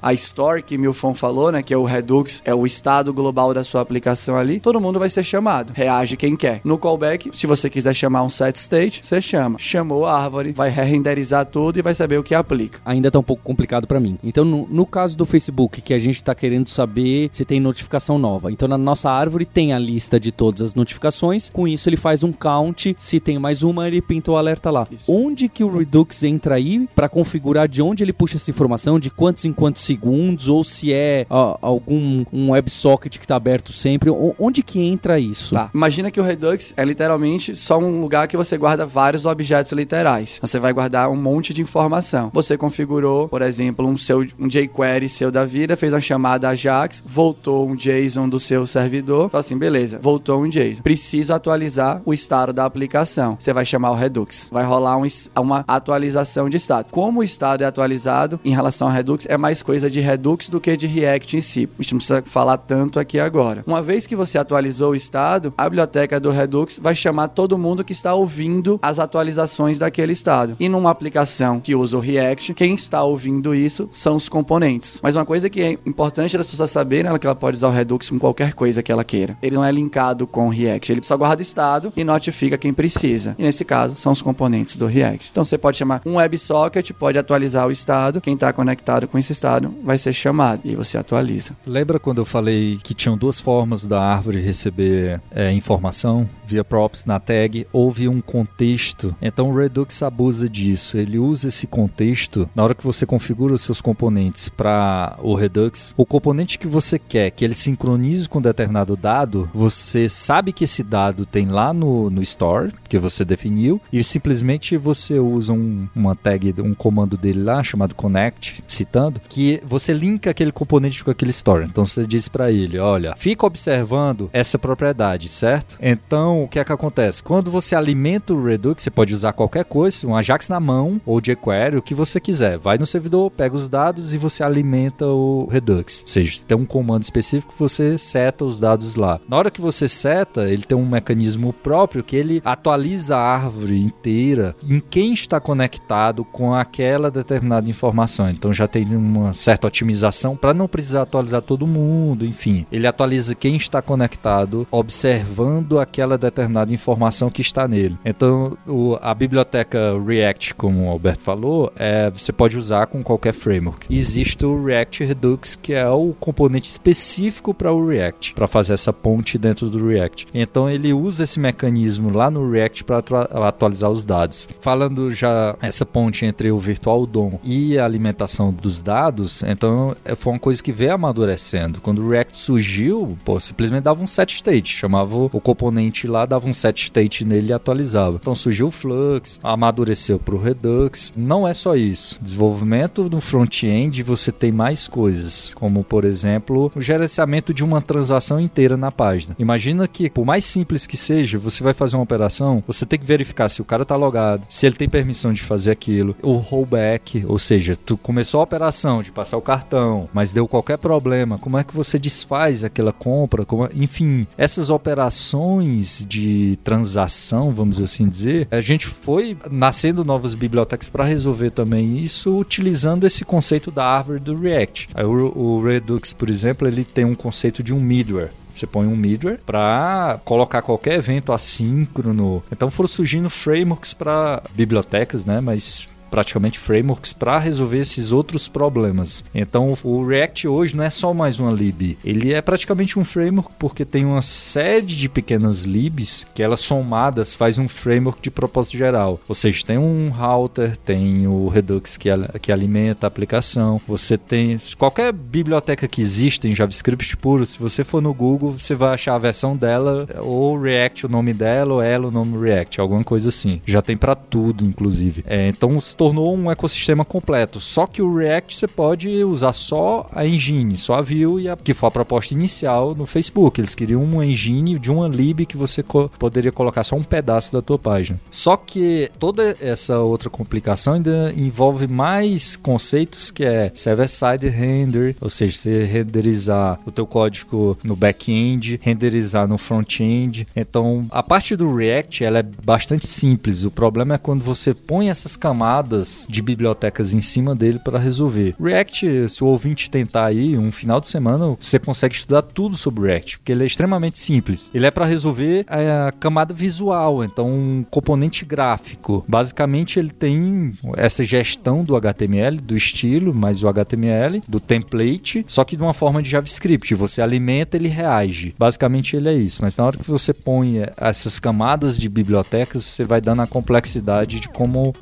[0.01, 3.63] à store que Milfon falou, né, que é o Redux, é o estado global da
[3.63, 5.73] sua aplicação ali, todo mundo vai ser chamado.
[5.73, 6.61] Reage quem quer.
[6.63, 9.57] No callback, se você quiser chamar um set state, você chama.
[9.59, 12.79] Chamou a árvore, vai re-renderizar tudo e vai saber o que aplica.
[12.85, 14.17] Ainda tá um pouco complicado para mim.
[14.23, 18.17] Então, no, no, caso do Facebook, que a gente tá querendo saber se tem notificação
[18.17, 18.51] nova.
[18.51, 21.49] Então, na nossa árvore tem a lista de todas as notificações.
[21.49, 22.95] Com isso, ele faz um count.
[22.97, 24.87] Se tem mais uma, ele pinta o alerta lá.
[24.91, 25.11] Isso.
[25.11, 29.09] Onde que o Redux entra aí para configurar de onde ele puxa essa informação, de
[29.37, 34.09] quantos em quantos segundos, ou se é ó, algum um WebSocket que tá aberto sempre.
[34.39, 35.53] Onde que entra isso?
[35.53, 35.69] Tá.
[35.73, 40.39] Imagina que o Redux é literalmente só um lugar que você guarda vários objetos literais.
[40.41, 42.31] Você vai guardar um monte de informação.
[42.33, 47.03] Você configurou, por exemplo, um seu um jQuery seu da vida, fez uma chamada Ajax,
[47.05, 50.81] voltou um JSON do seu servidor, fala assim, beleza, voltou um JSON.
[50.81, 53.35] Preciso atualizar o estado da aplicação.
[53.39, 54.49] Você vai chamar o Redux.
[54.51, 55.05] Vai rolar um,
[55.39, 56.87] uma atualização de estado.
[56.91, 60.59] Como o estado é atualizado em relação ao Redux, é mais coisa de Redux do
[60.59, 61.69] que de React em si.
[61.77, 63.63] A gente não precisa falar tanto aqui agora.
[63.65, 67.83] Uma vez que você atualizou o estado, a biblioteca do Redux vai chamar todo mundo
[67.83, 70.55] que está ouvindo as atualizações daquele estado.
[70.59, 74.99] E numa aplicação que usa o React, quem está ouvindo isso são os componentes.
[75.03, 77.71] Mas uma coisa que é importante das pessoas saberem é que ela pode usar o
[77.71, 79.37] Redux com qualquer coisa que ela queira.
[79.41, 83.35] Ele não é linkado com o React, ele só guarda estado e notifica quem precisa.
[83.37, 85.29] E nesse caso, são os componentes do React.
[85.31, 88.21] Então você pode chamar um WebSocket, pode atualizar o estado.
[88.21, 91.55] Quem está conectado com esse estado vai ser chamado e você atualiza.
[91.65, 96.29] Lembra quando eu falei que tinham duas formas da árvore receber é, informação?
[96.45, 99.15] Via props na tag ou via um contexto.
[99.21, 100.97] Então o Redux abusa disso.
[100.97, 105.93] Ele usa esse contexto na hora que você configura os seus componentes para o Redux.
[105.97, 110.83] O componente que você quer que ele sincronize com determinado dado, você sabe que esse
[110.83, 116.15] dado tem lá no, no store que você definiu e simplesmente você usa um, uma
[116.15, 121.31] tag, um comando dele lá chamado connect, citando, que você linka aquele componente com aquele
[121.31, 121.65] store.
[121.65, 125.77] Então você diz para ele, olha, fica observando essa propriedade, certo?
[125.81, 127.23] Então o que é que acontece?
[127.23, 131.21] Quando você alimenta o Redux, você pode usar qualquer coisa, um Ajax na mão ou
[131.21, 132.57] jQuery, o que você quiser.
[132.57, 136.03] Vai no servidor, pega os dados e você alimenta o Redux.
[136.03, 139.19] Ou seja, tem um comando específico que você seta os dados lá.
[139.27, 143.79] Na hora que você seta, ele tem um mecanismo próprio que ele atualiza a árvore
[143.79, 148.29] inteira em quem está conectado com aquela determinada informação.
[148.29, 152.65] Então já tem uma certa otimização para não precisar atualizar todo mundo, enfim.
[152.71, 157.97] Ele atualiza quem está conectado, observando aquela determinada informação que está nele.
[158.03, 163.33] Então o, a biblioteca React, como o Alberto falou, é, você pode usar com qualquer
[163.33, 163.93] framework.
[163.93, 168.93] Existe o React Redux, que é o componente específico para o React, para fazer essa
[168.93, 170.27] ponte dentro do React.
[170.33, 172.99] Então ele usa esse mecanismo lá no React para
[173.47, 174.47] atualizar os dados.
[174.59, 180.15] Falando já essa ponte entre o Virtual DOM e a alimentação dos dados, então é,
[180.15, 181.81] foi uma coisa que veio amadurecendo.
[181.81, 186.47] Quando o React surgiu, pô, simplesmente dava um set state, chamava o componente lá, dava
[186.47, 188.17] um set state nele e atualizava.
[188.21, 191.11] Então surgiu o Flux, amadureceu para o Redux.
[191.17, 192.17] Não é só isso.
[192.21, 198.39] Desenvolvimento do front-end você tem mais coisas, como por exemplo o gerenciamento de uma transação
[198.39, 199.35] inteira na página.
[199.37, 203.05] Imagina que, por mais simples que seja, você vai fazer uma operação, você tem que
[203.05, 207.25] verificar se o cara está logado, se ele tem permissão de fazer aquilo, o rollback,
[207.27, 211.57] ou seja, tu começou a operação de passar o cartão, mas deu qualquer problema, como
[211.57, 213.43] é que você desfaz aquela compra?
[213.43, 220.89] Como, enfim, essas operações de transação, vamos assim dizer, a gente foi nascendo novas bibliotecas
[220.89, 224.89] para resolver também isso, utilizando esse conceito da árvore do React.
[225.35, 228.29] O Redux, por exemplo, ele tem um conceito de um middleware.
[228.53, 232.41] Você põe um middleware para colocar qualquer evento assíncrono.
[232.51, 235.39] Então foram surgindo frameworks para bibliotecas, né?
[235.39, 239.23] Mas praticamente frameworks para resolver esses outros problemas.
[239.33, 243.53] Então o React hoje não é só mais uma lib, ele é praticamente um framework
[243.59, 248.77] porque tem uma série de pequenas libs que elas somadas faz um framework de propósito
[248.77, 249.19] geral.
[249.27, 252.09] Ou seja, tem um router, tem o Redux que,
[252.41, 257.83] que alimenta a aplicação, você tem qualquer biblioteca que existe em JavaScript puro, se você
[257.83, 261.81] for no Google, você vai achar a versão dela ou React o nome dela ou
[261.81, 263.61] ela o nome React, alguma coisa assim.
[263.65, 265.23] Já tem para tudo, inclusive.
[265.27, 267.59] É, então tornou um ecossistema completo.
[267.59, 271.57] Só que o React você pode usar só a engine, só a view e a,
[271.57, 273.59] que foi a proposta inicial no Facebook.
[273.59, 277.51] Eles queriam uma engine de uma lib que você co poderia colocar só um pedaço
[277.51, 278.19] da tua página.
[278.31, 285.29] Só que toda essa outra complicação ainda envolve mais conceitos que é server-side render, ou
[285.29, 290.47] seja, você renderizar o teu código no back-end, renderizar no front-end.
[290.55, 293.65] Então, a parte do React ela é bastante simples.
[293.65, 295.86] O problema é quando você põe essas camadas
[296.27, 298.55] de bibliotecas em cima dele para resolver.
[298.59, 303.07] React, se o ouvinte tentar aí um final de semana, você consegue estudar tudo sobre
[303.07, 304.69] React, porque ele é extremamente simples.
[304.73, 309.23] Ele é para resolver a camada visual, então um componente gráfico.
[309.27, 315.63] Basicamente, ele tem essa gestão do HTML, do estilo, mais o HTML, do template, só
[315.63, 316.93] que de uma forma de JavaScript.
[316.95, 318.53] Você alimenta, ele reage.
[318.57, 319.61] Basicamente, ele é isso.
[319.61, 324.39] Mas na hora que você põe essas camadas de bibliotecas, você vai dando a complexidade
[324.39, 324.93] de como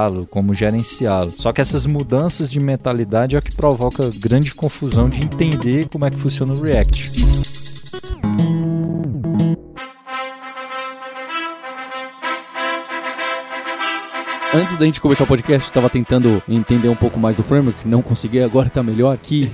[0.00, 1.32] alimentá-lo, como gerenciá-lo.
[1.36, 6.04] Só que essas mudanças de mentalidade é o que provoca grande confusão de entender como
[6.04, 7.10] é que funciona o React.
[14.52, 17.86] Antes da gente começar o podcast, eu tava tentando entender um pouco mais do framework,
[17.86, 19.48] não consegui, agora tá melhor aqui.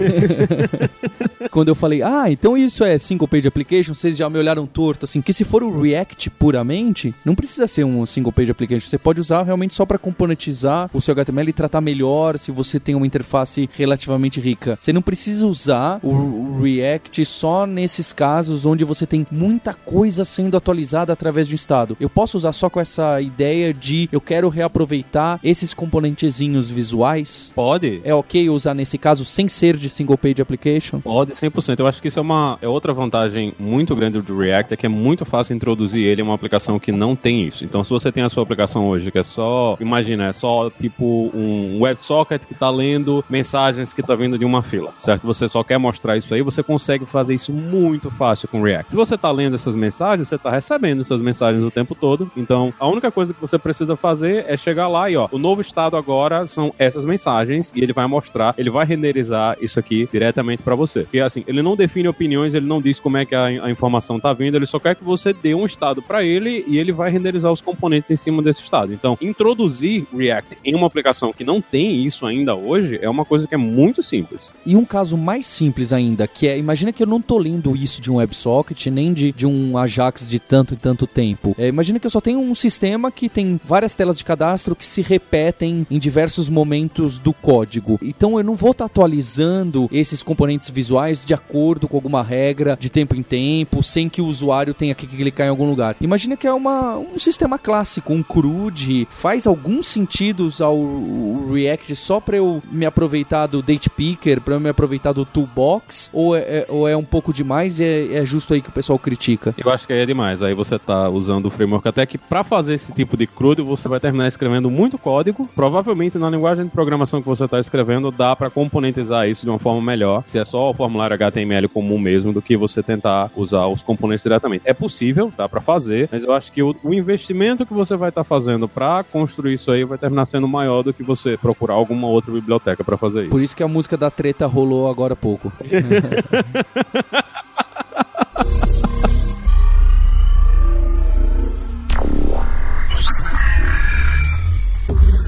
[1.53, 5.05] Quando eu falei, ah, então isso é single page application, vocês já me olharam torto,
[5.05, 8.97] assim, que se for o React puramente, não precisa ser um single page application, você
[8.97, 12.94] pode usar realmente só para componentizar o seu HTML e tratar melhor se você tem
[12.94, 14.78] uma interface relativamente rica.
[14.80, 20.57] Você não precisa usar o React só nesses casos onde você tem muita coisa sendo
[20.57, 21.97] atualizada através de um estado.
[22.01, 27.53] Eu posso usar só com essa ideia de eu quero reaproveitar aproveitar esses componentezinhos visuais?
[27.55, 28.01] Pode.
[28.05, 31.01] É ok usar nesse caso sem ser de single page application?
[31.01, 31.80] Pode, 100%.
[31.80, 34.87] Eu acho que isso é uma é outra vantagem muito grande do React, é que
[34.87, 37.64] é muito fácil introduzir ele em uma aplicação que não tem isso.
[37.64, 41.30] Então, se você tem a sua aplicação hoje, que é só, imagina, é só tipo
[41.34, 45.26] um WebSocket que está lendo mensagens que está vindo de uma fila, certo?
[45.26, 48.93] Você só quer mostrar isso aí, você consegue fazer isso muito fácil com React.
[48.93, 52.30] Se você está lendo essas mensagens, você está recebendo essas mensagens o tempo todo.
[52.37, 55.38] Então, a única coisa que você precisa fazer é chegar chegar lá e ó, o
[55.38, 60.06] novo estado agora são essas mensagens e ele vai mostrar, ele vai renderizar isso aqui
[60.12, 61.00] diretamente para você.
[61.00, 64.20] Porque assim, ele não define opiniões, ele não diz como é que a, a informação
[64.20, 67.10] tá vindo, ele só quer que você dê um estado para ele e ele vai
[67.10, 68.92] renderizar os componentes em cima desse estado.
[68.92, 73.46] Então, introduzir React em uma aplicação que não tem isso ainda hoje é uma coisa
[73.46, 74.52] que é muito simples.
[74.66, 78.02] E um caso mais simples ainda, que é, imagina que eu não tô lendo isso
[78.02, 81.54] de um WebSocket, nem de, de um Ajax de tanto e tanto tempo.
[81.58, 84.86] É, imagina que eu só tenho um sistema que tem várias telas de cadastro que
[84.86, 87.98] se repetem em diversos momentos do código.
[88.02, 92.76] Então eu não vou estar tá atualizando esses componentes visuais de acordo com alguma regra
[92.80, 95.96] de tempo em tempo, sem que o usuário tenha que clicar em algum lugar.
[96.00, 99.06] Imagina que é uma, um sistema clássico, um CRUD.
[99.10, 104.54] Faz algum sentido usar o, React só para eu me aproveitar do date picker, para
[104.54, 106.10] eu me aproveitar do toolbox?
[106.12, 108.72] Ou é, é, ou é um pouco demais e é, é, justo aí que o
[108.72, 109.54] pessoal critica?
[109.56, 110.42] Eu acho que aí é demais.
[110.42, 113.88] Aí você tá usando o framework até que para fazer esse tipo de CRUD você
[113.88, 115.48] vai terminar escrevendo escrevendo muito código.
[115.54, 119.59] Provavelmente na linguagem de programação que você está escrevendo dá para componentizar isso de uma
[119.59, 123.66] forma melhor, se é só o formulário HTML comum mesmo, do que você tentar usar
[123.66, 124.62] os componentes diretamente.
[124.64, 128.09] É possível, dá para fazer, mas eu acho que o, o, investimento que você vai
[128.09, 131.74] estar tá fazendo para construir isso aí vai terminar sendo maior do que você procurar
[131.74, 133.30] alguma outra biblioteca para fazer isso.
[133.30, 135.52] Por isso que a música da treta rolou agora há pouco.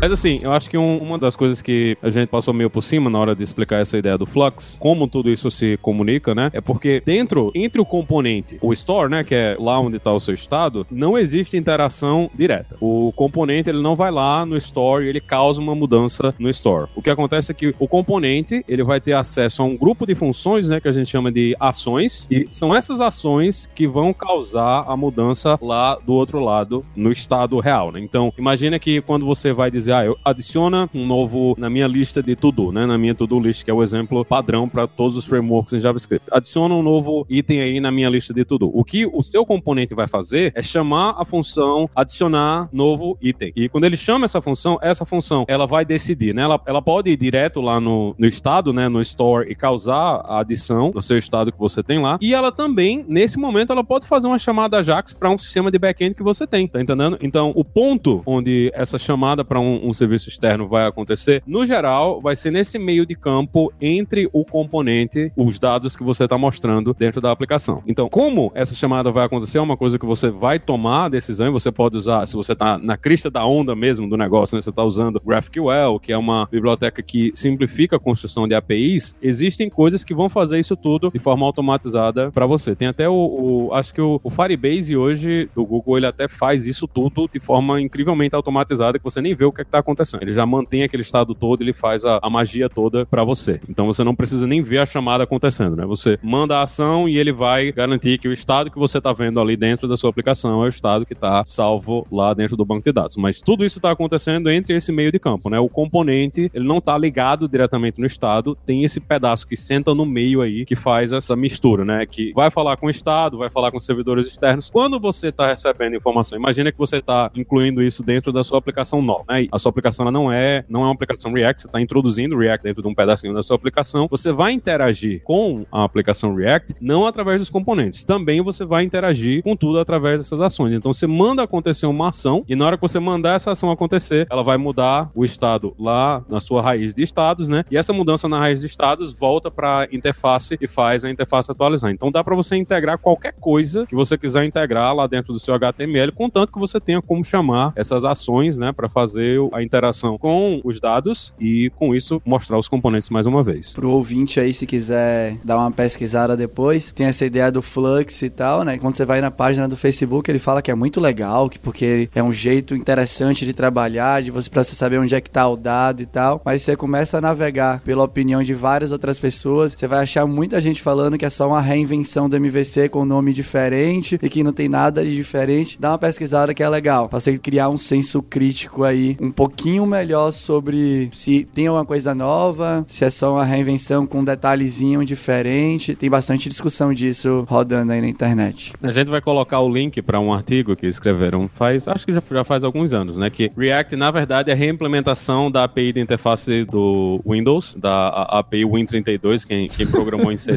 [0.01, 2.83] Mas assim, eu acho que um, uma das coisas que a gente passou meio por
[2.83, 6.51] cima na hora de explicar essa ideia do Flux, como tudo isso se comunica, né?
[6.53, 10.21] É porque dentro, entre o componente, o store, né, que é lá onde está o
[10.21, 12.77] seu estado, não existe interação direta.
[12.81, 16.89] O componente, ele não vai lá no store e ele causa uma mudança no store.
[16.95, 20.15] O que acontece é que o componente, ele vai ter acesso a um grupo de
[20.15, 24.85] funções, né, que a gente chama de ações, e são essas ações que vão causar
[24.87, 27.99] a mudança lá do outro lado, no estado real, né?
[27.99, 31.87] Então, imagina que quando você vai dizer dizer, ah, eu adiciona um novo na minha
[31.87, 32.87] lista de to-do, né?
[32.87, 36.29] Na minha to-do list, que é o exemplo padrão para todos os frameworks em JavaScript.
[36.31, 38.71] Adiciona um novo item aí na minha lista de to-do.
[38.73, 43.53] O que o seu componente vai fazer é chamar a função adicionar novo item.
[43.57, 46.43] E quando ele chama essa função, essa função, ela vai decidir, né?
[46.43, 48.89] Ela, ela pode ir direto lá no, no estado, né?
[48.89, 52.19] No store e causar a adição no seu estado que você tem lá.
[52.21, 55.79] E ela também, nesse momento, ela pode fazer uma chamada Ajax para um sistema de
[55.79, 57.19] backend que você tem, tá entendendo?
[57.21, 62.21] Então, o ponto onde essa chamada para um um, serviço externo vai acontecer, no geral,
[62.21, 66.95] vai ser nesse meio de campo entre o componente, os dados que você está mostrando
[66.95, 67.83] dentro da aplicação.
[67.87, 71.47] Então, como essa chamada vai acontecer, é uma coisa que você vai tomar a decisão
[71.47, 74.63] e você pode usar, se você está na crista da onda mesmo do negócio, né?
[74.63, 79.69] você está usando GraphQL, que é uma biblioteca que simplifica a construção de APIs, existem
[79.69, 82.75] coisas que vão fazer isso tudo de forma automatizada para você.
[82.75, 86.67] Tem até o, o acho que o, o, Firebase hoje do Google, ele até faz
[86.67, 90.23] isso tudo de forma incrivelmente automatizada que você nem vê o que é está acontecendo.
[90.23, 93.61] Ele já mantém aquele estado todo, ele faz a, a magia toda para você.
[93.69, 95.87] Então você não precisa nem ver a chamada acontecendo, né?
[95.87, 99.41] Você manda a ação e ele vai garantir que o estado que você está vendo
[99.41, 102.85] ali dentro da sua aplicação é o estado que está salvo lá dentro do banco
[102.85, 103.17] de dados.
[103.17, 105.59] Mas tudo isso está acontecendo entre esse meio de campo, né?
[105.59, 110.05] O componente, ele não está ligado diretamente no estado, tem esse pedaço que senta no
[110.05, 112.07] meio aí que faz essa mistura, né?
[112.07, 114.71] Que vai falar com o estado, vai falar com servidores externos.
[114.71, 119.03] Quando você está recebendo informação, imagina que você está incluindo isso dentro da sua aplicação
[119.03, 119.47] nova, né?
[119.59, 122.63] A sua aplicação ela não é, não é uma aplicação React, você está introduzindo React
[122.63, 124.07] dentro de um pedacinho da sua aplicação.
[124.09, 129.43] Você vai interagir com a aplicação React não através dos componentes, também você vai interagir
[129.43, 130.73] com tudo através dessas ações.
[130.75, 134.29] Então você manda acontecer uma ação e na hora que você mandar essa ação acontecer,
[134.31, 137.65] ela vai mudar o estado lá na sua raiz de estados, né?
[137.69, 141.51] E essa mudança na raiz de estados volta para a interface e faz a interface
[141.51, 141.91] atualizar.
[141.91, 145.53] Então dá para você integrar qualquer coisa que você quiser integrar lá dentro do seu
[145.55, 150.61] HTML, contanto que você tenha como chamar essas ações, né, para fazer a interação com
[150.65, 153.75] os dados e com isso mostrar os componentes mais uma vez.
[153.75, 158.31] Pro ouvinte aí, se quiser dar uma pesquisada depois, tem essa ideia do Flux e
[158.31, 158.79] tal, né?
[158.79, 162.09] Quando você vai na página do Facebook, ele fala que é muito legal, que porque
[162.15, 165.49] é um jeito interessante de trabalhar, de você para você saber onde é que tá
[165.49, 166.41] o dado e tal.
[166.45, 170.61] Mas você começa a navegar pela opinião de várias outras pessoas, você vai achar muita
[170.61, 174.53] gente falando que é só uma reinvenção do MVC com nome diferente e que não
[174.53, 175.79] tem nada de diferente.
[175.81, 179.87] Dá uma pesquisada que é legal, pra você criar um senso crítico aí, um pouquinho
[179.87, 185.05] melhor sobre se tem alguma coisa nova, se é só uma reinvenção com um detalhezinho
[185.05, 185.95] diferente.
[185.95, 188.73] Tem bastante discussão disso rodando aí na internet.
[188.83, 192.21] A gente vai colocar o link para um artigo que escreveram faz, acho que já,
[192.33, 193.31] já faz alguns anos, né?
[193.31, 198.65] Que React, na verdade, é a reimplementação da API de interface do Windows, da API
[198.65, 200.57] Win32, quem, quem programou em C,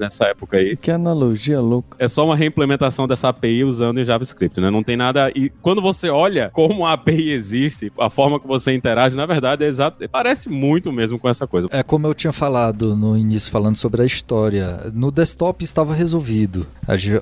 [0.00, 0.78] nessa época aí.
[0.78, 1.98] Que analogia louca.
[1.98, 4.70] É só uma reimplementação dessa API usando em JavaScript, né?
[4.70, 5.30] Não tem nada...
[5.34, 9.64] E quando você olha como a API existe, a forma que você interage, na verdade,
[9.64, 11.68] é exato, parece muito mesmo com essa coisa.
[11.70, 14.90] É como eu tinha falado no início, falando sobre a história.
[14.92, 16.66] No desktop estava resolvido.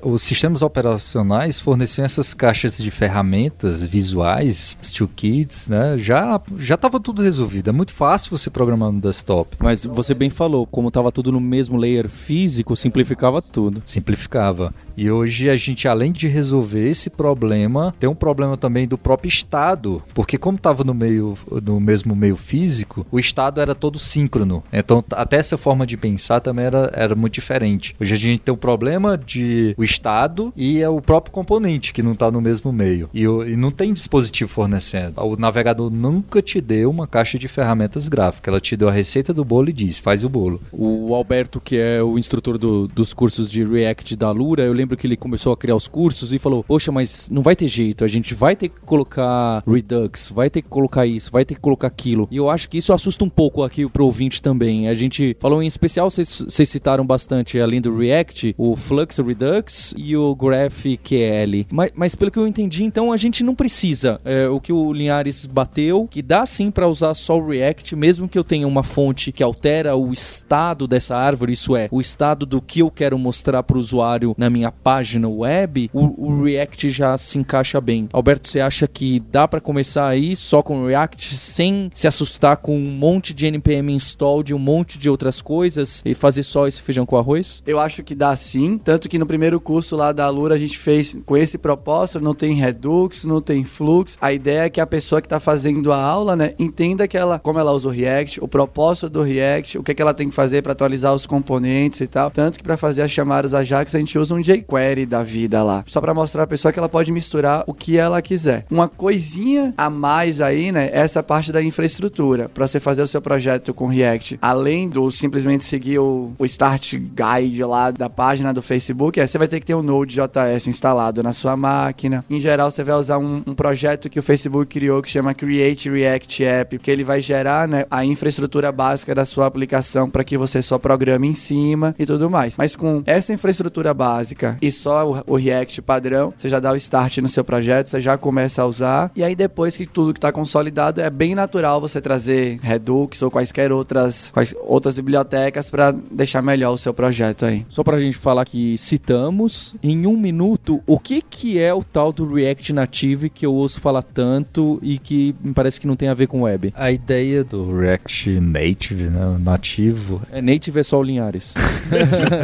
[0.03, 5.97] Os sistemas operacionais forneciam essas caixas de ferramentas visuais, toolkits, né?
[5.97, 7.69] Já já estava tudo resolvido.
[7.69, 9.57] É muito fácil você programar no desktop.
[9.59, 13.81] Mas você bem falou, como estava tudo no mesmo layer físico, simplificava tudo.
[13.85, 14.73] Simplificava.
[14.95, 19.29] E hoje a gente, além de resolver esse problema, tem um problema também do próprio
[19.29, 24.63] estado, porque como estava no meio no mesmo meio físico, o estado era todo síncrono.
[24.71, 27.95] Então, até essa forma de pensar também era, era muito diferente.
[27.99, 32.03] Hoje a gente tem um problema de o estado e é o próprio componente que
[32.03, 33.09] não está no mesmo meio.
[33.13, 35.21] E, e, não tem dispositivo fornecendo.
[35.21, 38.51] O navegador nunca te deu uma caixa de ferramentas gráficas.
[38.51, 40.61] Ela te deu a receita do bolo e diz: faz o bolo.
[40.71, 44.82] O Alberto, que é o instrutor do, dos cursos de React da Lura, eu lembro
[44.97, 48.03] que ele começou a criar os cursos e falou: Poxa, mas não vai ter jeito,
[48.03, 51.61] a gente vai ter que colocar Redux, vai ter que colocar isso, vai ter que
[51.61, 52.27] colocar aquilo.
[52.29, 54.87] E eu acho que isso assusta um pouco aqui pro ouvinte também.
[54.87, 60.15] A gente falou em especial, vocês citaram bastante, além do React, o Flux Redux e
[60.15, 61.65] o GraphQL.
[61.71, 64.19] Mas, mas pelo que eu entendi, então a gente não precisa.
[64.25, 68.27] É, o que o Linhares bateu, que dá sim para usar só o React, mesmo
[68.27, 72.45] que eu tenha uma fonte que altera o estado dessa árvore, isso é, o estado
[72.45, 76.89] do que eu quero mostrar para o usuário na minha página web, o, o, React
[76.89, 78.09] já se encaixa bem.
[78.11, 82.77] Alberto, você acha que dá para começar aí só com React sem se assustar com
[82.77, 86.81] um monte de npm install de um monte de outras coisas e fazer só esse
[86.81, 87.63] feijão com arroz?
[87.65, 90.77] Eu acho que dá sim, tanto que no primeiro curso lá da Lura a gente
[90.77, 94.17] fez com esse propósito, não tem Redux, não tem Flux.
[94.19, 97.39] A ideia é que a pessoa que está fazendo a aula, né, entenda que ela,
[97.39, 100.29] como ela usa o React, o propósito do React, o que, é que ela tem
[100.29, 102.29] que fazer para atualizar os componentes e tal.
[102.29, 104.62] Tanto que para fazer as chamadas Ajax a gente usa um jQuery
[105.07, 108.21] da vida lá, só para mostrar a pessoa que ela pode misturar o que ela
[108.21, 108.65] quiser.
[108.69, 113.07] Uma coisinha a mais aí, né, é essa parte da infraestrutura para você fazer o
[113.07, 114.39] seu projeto com React.
[114.41, 119.37] Além do simplesmente seguir o, o Start Guide lá da página do Facebook, é, você
[119.37, 122.23] vai ter que ter um Node.js instalado na sua máquina.
[122.29, 125.89] Em geral, você vai usar um, um projeto que o Facebook criou que chama Create
[125.89, 130.37] React App, que ele vai gerar né, a infraestrutura básica da sua aplicação para que
[130.37, 132.57] você só programe em cima e tudo mais.
[132.57, 136.75] Mas com essa infraestrutura básica e só o, o React padrão, você já dá o
[136.75, 139.11] start no seu projeto, você já começa a usar.
[139.15, 143.31] E aí depois que tudo que está consolidado, é bem natural você trazer Redux ou
[143.31, 147.65] quaisquer outras, quais, outras bibliotecas para deixar melhor o seu projeto aí.
[147.69, 152.11] Só pra gente falar que citamos, em um minuto, o que que é o tal
[152.11, 156.09] do React Native que eu ouço falar tanto e que me parece que não tem
[156.09, 156.73] a ver com web?
[156.75, 161.53] A ideia do React Native, né, nativo, É native é só o Linhares.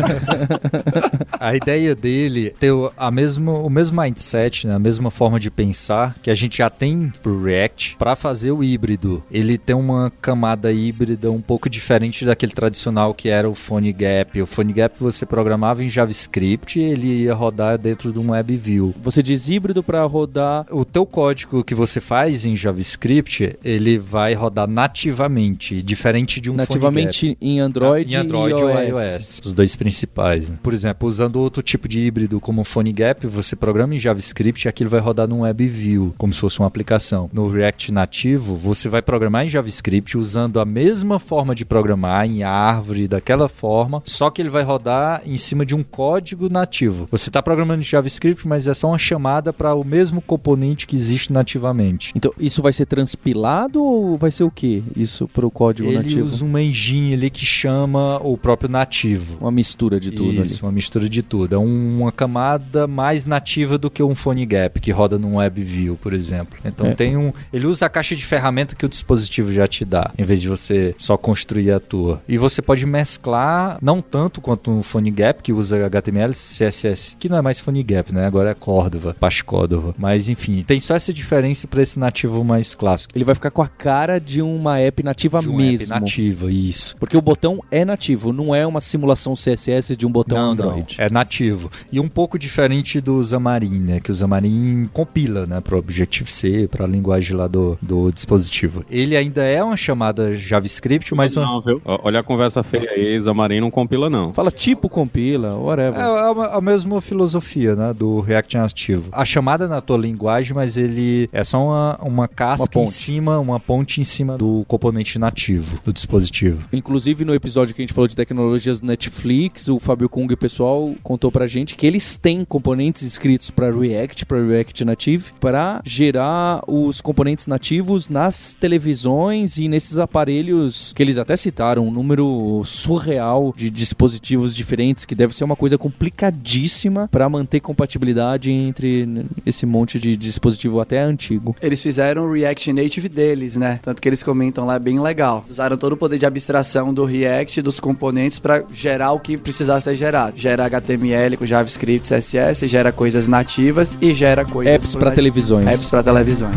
[1.39, 5.51] a ideia dele ter o- a mesma, o mesmo mindset, né, a mesma forma de
[5.51, 9.23] pensar que a gente já tem pro React para fazer o híbrido.
[9.31, 14.41] Ele tem uma camada híbrida um pouco diferente daquele tradicional que era o PhoneGap.
[14.41, 18.93] O PhoneGap você programava em JavaScript e ele ia rodar dentro de um WebView.
[19.01, 24.33] Você diz híbrido pra rodar O teu código que você faz em JavaScript, ele vai
[24.33, 26.69] rodar nativamente, diferente de um PhoneGap.
[26.73, 29.15] nativamente em Android, em Android e iOS.
[29.15, 29.41] iOS.
[29.45, 30.49] Os dois principais.
[30.49, 30.57] né?
[30.61, 34.69] Por exemplo, usando outro tipo de híbrido como o PhoneGap, você programa em JavaScript e
[34.69, 37.29] aquilo vai rodar num WebView, como se fosse uma aplicação.
[37.33, 42.43] No React nativo, você vai programar em JavaScript usando a mesma forma de programar em
[42.43, 47.07] árvore, daquela forma, só que ele vai rodar em cima de um código nativo.
[47.09, 50.95] Você está programando em JavaScript, mas é só uma chamada para o mesmo componente que
[50.95, 52.13] existe nativamente.
[52.15, 54.83] Então, isso vai ser transpilado ou vai ser o quê?
[54.95, 56.25] Isso pro código Ele nativo?
[56.25, 59.39] usa uma engine ali que chama o próprio nativo.
[59.41, 61.55] Uma mistura de tudo Isso, uma mistura de tudo.
[61.55, 61.57] É
[61.99, 66.57] uma camada mais nativa do que um PhoneGap, que roda num WebView, por exemplo.
[66.65, 66.93] Então É.
[66.95, 67.31] tem um.
[67.53, 70.49] Ele usa a caixa de ferramenta que o dispositivo já te dá, em vez de
[70.49, 72.21] você só construir a tua.
[72.27, 77.37] E você pode mesclar, não tanto quanto um PhoneGap, que usa HTML, CSS, que não
[77.37, 78.25] é mais PhoneGap, né?
[78.25, 79.93] Agora é Cordova, Pashcordova.
[79.97, 83.13] Mas enfim, tem só essa diferença para esse nativo mais clássico.
[83.15, 85.83] Ele vai ficar com a cara de uma app nativa De um mesmo.
[85.93, 86.95] app nativa, isso.
[86.97, 90.95] Porque o botão é nativo, não é uma simulação CSS de um botão não, Android.
[90.97, 91.58] Não, é nativo.
[91.91, 93.99] E um pouco diferente do Xamarin, né?
[93.99, 95.59] Que o Xamarin compila, né?
[95.61, 98.83] Para Objective-C, para a linguagem lá do, do dispositivo.
[98.89, 101.35] Ele ainda é uma chamada JavaScript, mas...
[101.35, 101.81] uma- Não, viu?
[101.85, 104.33] Ó, Olha a conversa feia aí, Xamarin não compila, não.
[104.33, 105.99] Fala tipo compila, whatever.
[105.99, 107.93] É a, a mesma filosofia, né?
[107.93, 109.05] Do React nativo.
[109.11, 113.39] A chamada na tua linguagem, mas ele é só uma, uma casca Uma em cima,
[113.39, 116.61] uma ponte em cima do componente nativo do dispositivo.
[116.71, 120.33] Inclusive, no episódio que a gente falou de tecnologias do Netflix, o Fábio Kung e
[120.33, 125.25] o pessoal contou pra gente que eles têm componentes escritos para React, para React Native,
[125.39, 131.91] para gerar os componentes nativos nas televisões e nesses aparelhos que eles até citaram, um
[131.91, 139.25] número surreal de dispositivos diferentes, que deve ser uma coisa complicadíssima para manter compatibilidade entre
[139.45, 141.55] esse monte de dispositivo até antigo.
[141.61, 143.79] Eles fizeram o React Native deles, né?
[143.81, 145.43] Tanto que eles comentam lá, é bem legal.
[145.49, 149.79] Usaram todo o poder de abstração do React, dos componentes, pra gerar o que precisar
[149.81, 150.37] ser gerado.
[150.37, 154.73] Gera HTML com JavaScript, CSS, gera coisas nativas e gera coisas...
[154.73, 155.67] Apps para televisões.
[155.67, 156.55] Apps para televisões.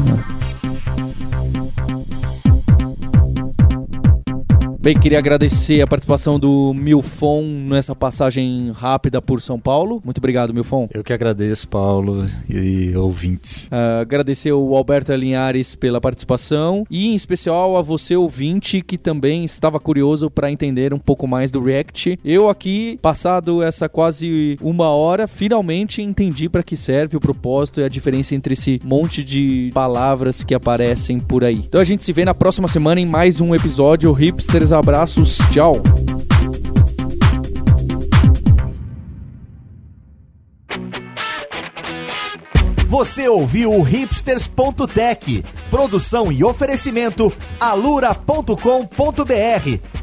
[4.83, 10.03] Bem, queria agradecer a participação do Milfon nessa passagem rápida por São Paulo.
[10.05, 10.89] Muito obrigado, Milfon.
[10.93, 13.69] Eu que agradeço, Paulo e ouvintes.
[13.71, 19.45] Ah, agradecer ao Alberto Linhares pela participação e, em especial, a você, ouvinte, que também
[19.45, 22.19] estava curioso para entender um pouco mais do React.
[22.25, 27.85] Eu aqui, passado essa quase uma hora, finalmente entendi para que serve o propósito e
[27.85, 31.59] a diferença entre esse monte de palavras que aparecem por aí.
[31.59, 34.11] Então a gente se vê na próxima semana em mais um episódio.
[34.11, 35.81] Hipsters, abraços, tchau!
[42.89, 48.55] Você ouviu o hipsters.tech, produção e oferecimento alura.com.br,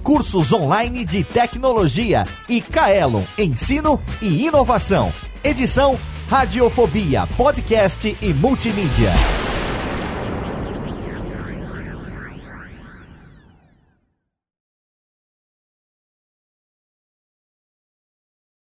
[0.02, 5.14] cursos online de tecnologia e Kaelon, ensino e inovação.
[5.44, 9.14] Edição Radiofobia, podcast e multimídia.